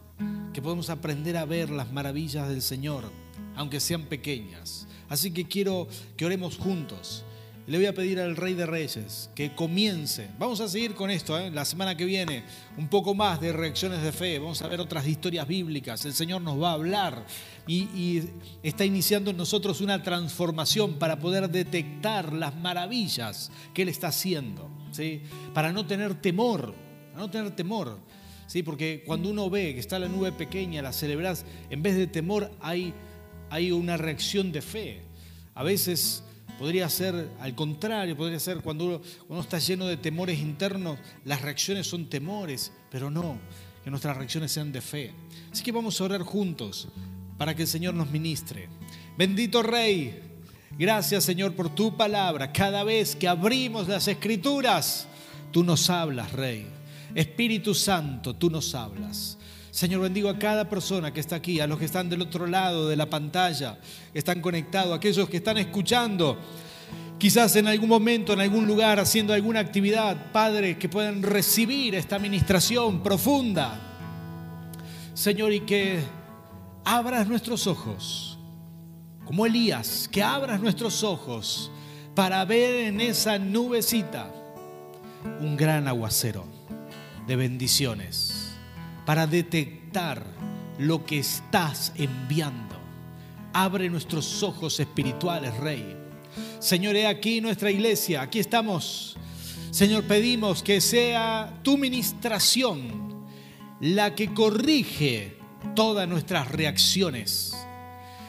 que 0.56 0.62
podemos 0.62 0.90
aprender 0.90 1.36
a 1.36 1.44
ver 1.44 1.70
las 1.70 1.92
maravillas 1.92 2.48
del 2.48 2.62
Señor, 2.62 3.12
aunque 3.58 3.82
sean 3.82 4.04
pequeñas. 4.04 4.88
Así 5.10 5.32
que 5.32 5.50
quiero 5.50 5.86
que 6.16 6.26
oremos 6.26 6.58
juntos. 6.58 7.26
Le 7.68 7.78
voy 7.78 7.88
a 7.88 7.94
pedir 7.94 8.22
al 8.22 8.38
Rey 8.38 8.54
de 8.54 8.66
Reyes 8.66 9.30
que 9.36 9.54
comience. 9.54 10.30
Vamos 10.40 10.62
a 10.62 10.70
seguir 10.70 10.96
con 10.96 11.10
esto 11.10 11.38
¿eh? 11.38 11.52
la 11.52 11.66
semana 11.66 11.98
que 11.98 12.06
viene, 12.06 12.46
un 12.78 12.88
poco 12.88 13.14
más 13.14 13.42
de 13.42 13.52
reacciones 13.52 14.02
de 14.02 14.14
fe. 14.14 14.40
Vamos 14.40 14.62
a 14.62 14.70
ver 14.70 14.80
otras 14.80 15.06
historias 15.06 15.46
bíblicas. 15.46 16.06
El 16.06 16.14
Señor 16.14 16.42
nos 16.42 16.62
va 16.62 16.70
a 16.70 16.76
hablar 16.76 17.26
y, 17.68 18.22
está 18.64 18.86
iniciando 18.86 19.32
en 19.32 19.38
nosotros 19.38 19.82
una 19.82 20.04
transformación 20.04 20.94
para 20.94 21.20
poder 21.20 21.50
detectar 21.50 22.32
las 22.32 22.56
maravillas 22.56 23.52
que 23.74 23.82
Él 23.82 23.90
está 23.90 24.08
haciendo. 24.08 24.70
¿sí? 24.94 25.22
Para 25.54 25.74
no 25.74 25.86
tener 25.86 26.16
temor, 26.16 26.74
para 27.12 27.26
no 27.26 27.30
tener 27.30 27.54
temor. 27.54 28.00
¿Sí? 28.48 28.64
porque 28.64 29.04
cuando 29.06 29.30
uno 29.30 29.50
ve 29.50 29.74
que 29.74 29.80
está 29.80 30.00
la 30.00 30.08
nube 30.08 30.32
pequeña, 30.32 30.82
la 30.82 30.94
celebras, 30.94 31.46
en 31.70 31.82
vez 31.82 31.96
de 31.96 32.08
temor 32.08 32.52
hay, 32.60 32.94
hay 33.50 33.72
una 33.72 33.98
reacción 33.98 34.52
de 34.52 34.62
fe. 34.62 35.02
A 35.54 35.64
veces 35.64 36.24
podría 36.58 36.90
ser 36.90 37.30
al 37.40 37.56
contrario, 37.56 38.16
podría 38.16 38.40
ser 38.40 38.62
cuando 38.62 39.02
uno, 39.28 39.42
está 39.42 39.60
lleno 39.60 39.86
de 39.86 39.98
temores 39.98 40.40
internos, 40.40 41.00
las 41.24 41.42
reacciones 41.42 41.88
son 41.88 42.10
temores, 42.10 42.72
pero 42.90 43.10
no, 43.10 43.38
que 43.84 43.90
nuestras 43.90 44.18
reacciones 44.18 44.52
sean 44.52 44.72
de 44.72 44.82
fe. 44.82 45.14
Así 45.52 45.64
que 45.64 45.72
vamos 45.72 46.00
a 46.00 46.04
orar 46.06 46.22
juntos 46.22 46.88
para 47.38 47.56
que 47.56 47.64
el 47.64 47.68
Señor 47.68 47.94
nos 47.94 48.10
ministre. 48.10 48.70
Bendito 49.18 49.64
Rey, 49.64 50.22
gracias 50.78 51.24
Señor 51.24 51.54
por 51.54 51.74
tu 51.74 51.96
palabra. 51.96 52.52
Cada 52.52 52.84
vez 52.84 53.16
que 53.16 53.28
abrimos 53.28 53.88
las 53.88 54.08
escrituras, 54.08 55.08
tú 55.52 55.64
nos 55.64 55.90
hablas, 55.90 56.32
Rey. 56.32 56.75
Espíritu 57.16 57.74
Santo, 57.74 58.36
tú 58.36 58.50
nos 58.50 58.76
hablas. 58.76 59.38
Señor, 59.72 60.02
bendigo 60.02 60.28
a 60.30 60.38
cada 60.38 60.70
persona 60.70 61.14
que 61.14 61.22
está 61.22 61.38
aquí, 61.38 61.62
a 61.62 61.68
los 61.68 61.80
que 61.80 61.86
están 61.86 62.10
del 62.10 62.22
otro 62.22 62.46
lado 62.46 62.90
de 62.90 62.98
la 62.98 63.10
pantalla, 63.10 63.78
están 64.14 64.42
conectados, 64.42 64.92
a 64.92 64.96
aquellos 64.96 65.30
que 65.30 65.38
están 65.38 65.58
escuchando, 65.58 66.38
quizás 67.18 67.56
en 67.56 67.68
algún 67.68 67.88
momento, 67.88 68.34
en 68.34 68.42
algún 68.42 68.68
lugar, 68.68 69.00
haciendo 69.00 69.34
alguna 69.34 69.62
actividad, 69.62 70.32
Padre, 70.34 70.78
que 70.78 70.90
puedan 70.90 71.24
recibir 71.24 71.96
esta 71.96 72.18
administración 72.18 73.02
profunda. 73.02 73.80
Señor, 75.14 75.54
y 75.54 75.62
que 75.62 76.00
abras 76.84 77.28
nuestros 77.28 77.66
ojos, 77.66 78.38
como 79.24 79.46
Elías, 79.46 80.10
que 80.12 80.22
abras 80.22 80.60
nuestros 80.60 81.02
ojos 81.02 81.72
para 82.14 82.44
ver 82.44 82.88
en 82.88 83.00
esa 83.00 83.40
nubecita 83.40 84.30
un 85.40 85.56
gran 85.56 85.88
aguacero 85.88 86.55
de 87.28 87.36
bendiciones, 87.36 88.54
para 89.06 89.28
detectar 89.28 90.26
lo 90.78 91.06
que 91.06 91.20
estás 91.20 91.94
enviando. 91.96 92.76
Abre 93.54 93.90
nuestros 93.90 94.44
ojos 94.44 94.80
espirituales, 94.80 95.56
Rey. 95.58 95.96
Señor, 96.60 96.96
he 96.96 97.08
aquí 97.08 97.42
nuestra 97.42 97.72
iglesia, 97.72 98.22
aquí 98.22 98.40
estamos. 98.40 99.18
Señor, 99.72 100.04
pedimos 100.04 100.64
que 100.64 100.82
sea 100.82 101.60
tu 101.64 101.78
ministración 101.78 103.28
la 103.80 104.16
que 104.16 104.34
corrige 104.34 105.38
todas 105.76 106.08
nuestras 106.08 106.52
reacciones. 106.52 107.56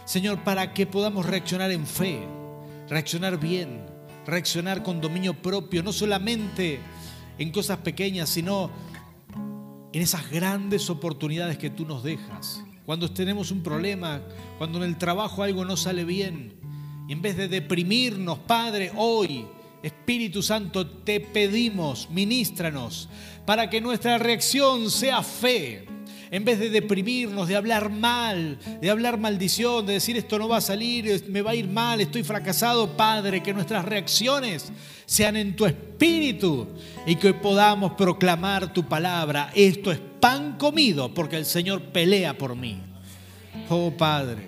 Señor, 0.04 0.42
para 0.44 0.72
que 0.72 0.86
podamos 0.86 1.26
reaccionar 1.26 1.70
en 1.70 1.86
fe, 1.86 2.20
reaccionar 2.88 3.38
bien, 3.38 3.86
reaccionar 4.26 4.82
con 4.82 5.00
dominio 5.00 5.34
propio, 5.34 5.82
no 5.82 5.92
solamente 5.92 6.80
en 7.38 7.50
cosas 7.50 7.78
pequeñas, 7.78 8.28
sino 8.28 8.70
en 9.92 10.02
esas 10.02 10.30
grandes 10.30 10.90
oportunidades 10.90 11.58
que 11.58 11.70
tú 11.70 11.86
nos 11.86 12.02
dejas. 12.02 12.62
Cuando 12.84 13.10
tenemos 13.10 13.50
un 13.50 13.62
problema, 13.62 14.22
cuando 14.58 14.78
en 14.78 14.84
el 14.84 14.98
trabajo 14.98 15.42
algo 15.42 15.64
no 15.64 15.76
sale 15.76 16.04
bien, 16.04 16.54
y 17.08 17.12
en 17.12 17.22
vez 17.22 17.36
de 17.36 17.48
deprimirnos, 17.48 18.38
Padre, 18.40 18.92
hoy, 18.96 19.46
Espíritu 19.82 20.42
Santo, 20.42 20.86
te 20.86 21.20
pedimos, 21.20 22.08
ministranos, 22.10 23.08
para 23.44 23.70
que 23.70 23.80
nuestra 23.80 24.18
reacción 24.18 24.90
sea 24.90 25.22
fe 25.22 25.95
en 26.30 26.44
vez 26.44 26.58
de 26.58 26.70
deprimirnos, 26.70 27.48
de 27.48 27.56
hablar 27.56 27.90
mal, 27.90 28.58
de 28.80 28.90
hablar 28.90 29.18
maldición, 29.18 29.86
de 29.86 29.94
decir 29.94 30.16
esto 30.16 30.38
no 30.38 30.48
va 30.48 30.58
a 30.58 30.60
salir, 30.60 31.24
me 31.28 31.42
va 31.42 31.52
a 31.52 31.54
ir 31.54 31.68
mal, 31.68 32.00
estoy 32.00 32.22
fracasado, 32.22 32.96
Padre, 32.96 33.42
que 33.42 33.54
nuestras 33.54 33.84
reacciones 33.84 34.72
sean 35.06 35.36
en 35.36 35.54
tu 35.54 35.66
espíritu 35.66 36.66
y 37.06 37.16
que 37.16 37.32
podamos 37.34 37.92
proclamar 37.92 38.72
tu 38.72 38.84
palabra. 38.84 39.50
Esto 39.54 39.92
es 39.92 40.00
pan 40.20 40.56
comido 40.58 41.14
porque 41.14 41.36
el 41.36 41.46
Señor 41.46 41.82
pelea 41.82 42.36
por 42.36 42.56
mí. 42.56 42.80
Oh 43.68 43.92
Padre, 43.92 44.46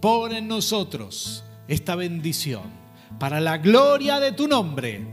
pon 0.00 0.32
en 0.34 0.48
nosotros 0.48 1.44
esta 1.68 1.94
bendición 1.94 2.84
para 3.18 3.40
la 3.40 3.58
gloria 3.58 4.20
de 4.20 4.32
tu 4.32 4.48
nombre. 4.48 5.06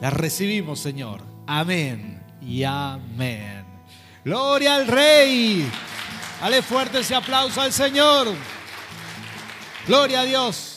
La 0.00 0.10
recibimos, 0.10 0.80
Señor. 0.80 1.22
Amén 1.46 2.22
y 2.40 2.62
amén. 2.62 3.63
Gloria 4.24 4.76
al 4.76 4.86
Rey. 4.86 5.70
Dale 6.40 6.62
fuerte 6.62 7.00
ese 7.00 7.14
aplauso 7.14 7.60
al 7.60 7.72
Señor. 7.72 8.28
Gloria 9.86 10.20
a 10.20 10.24
Dios. 10.24 10.73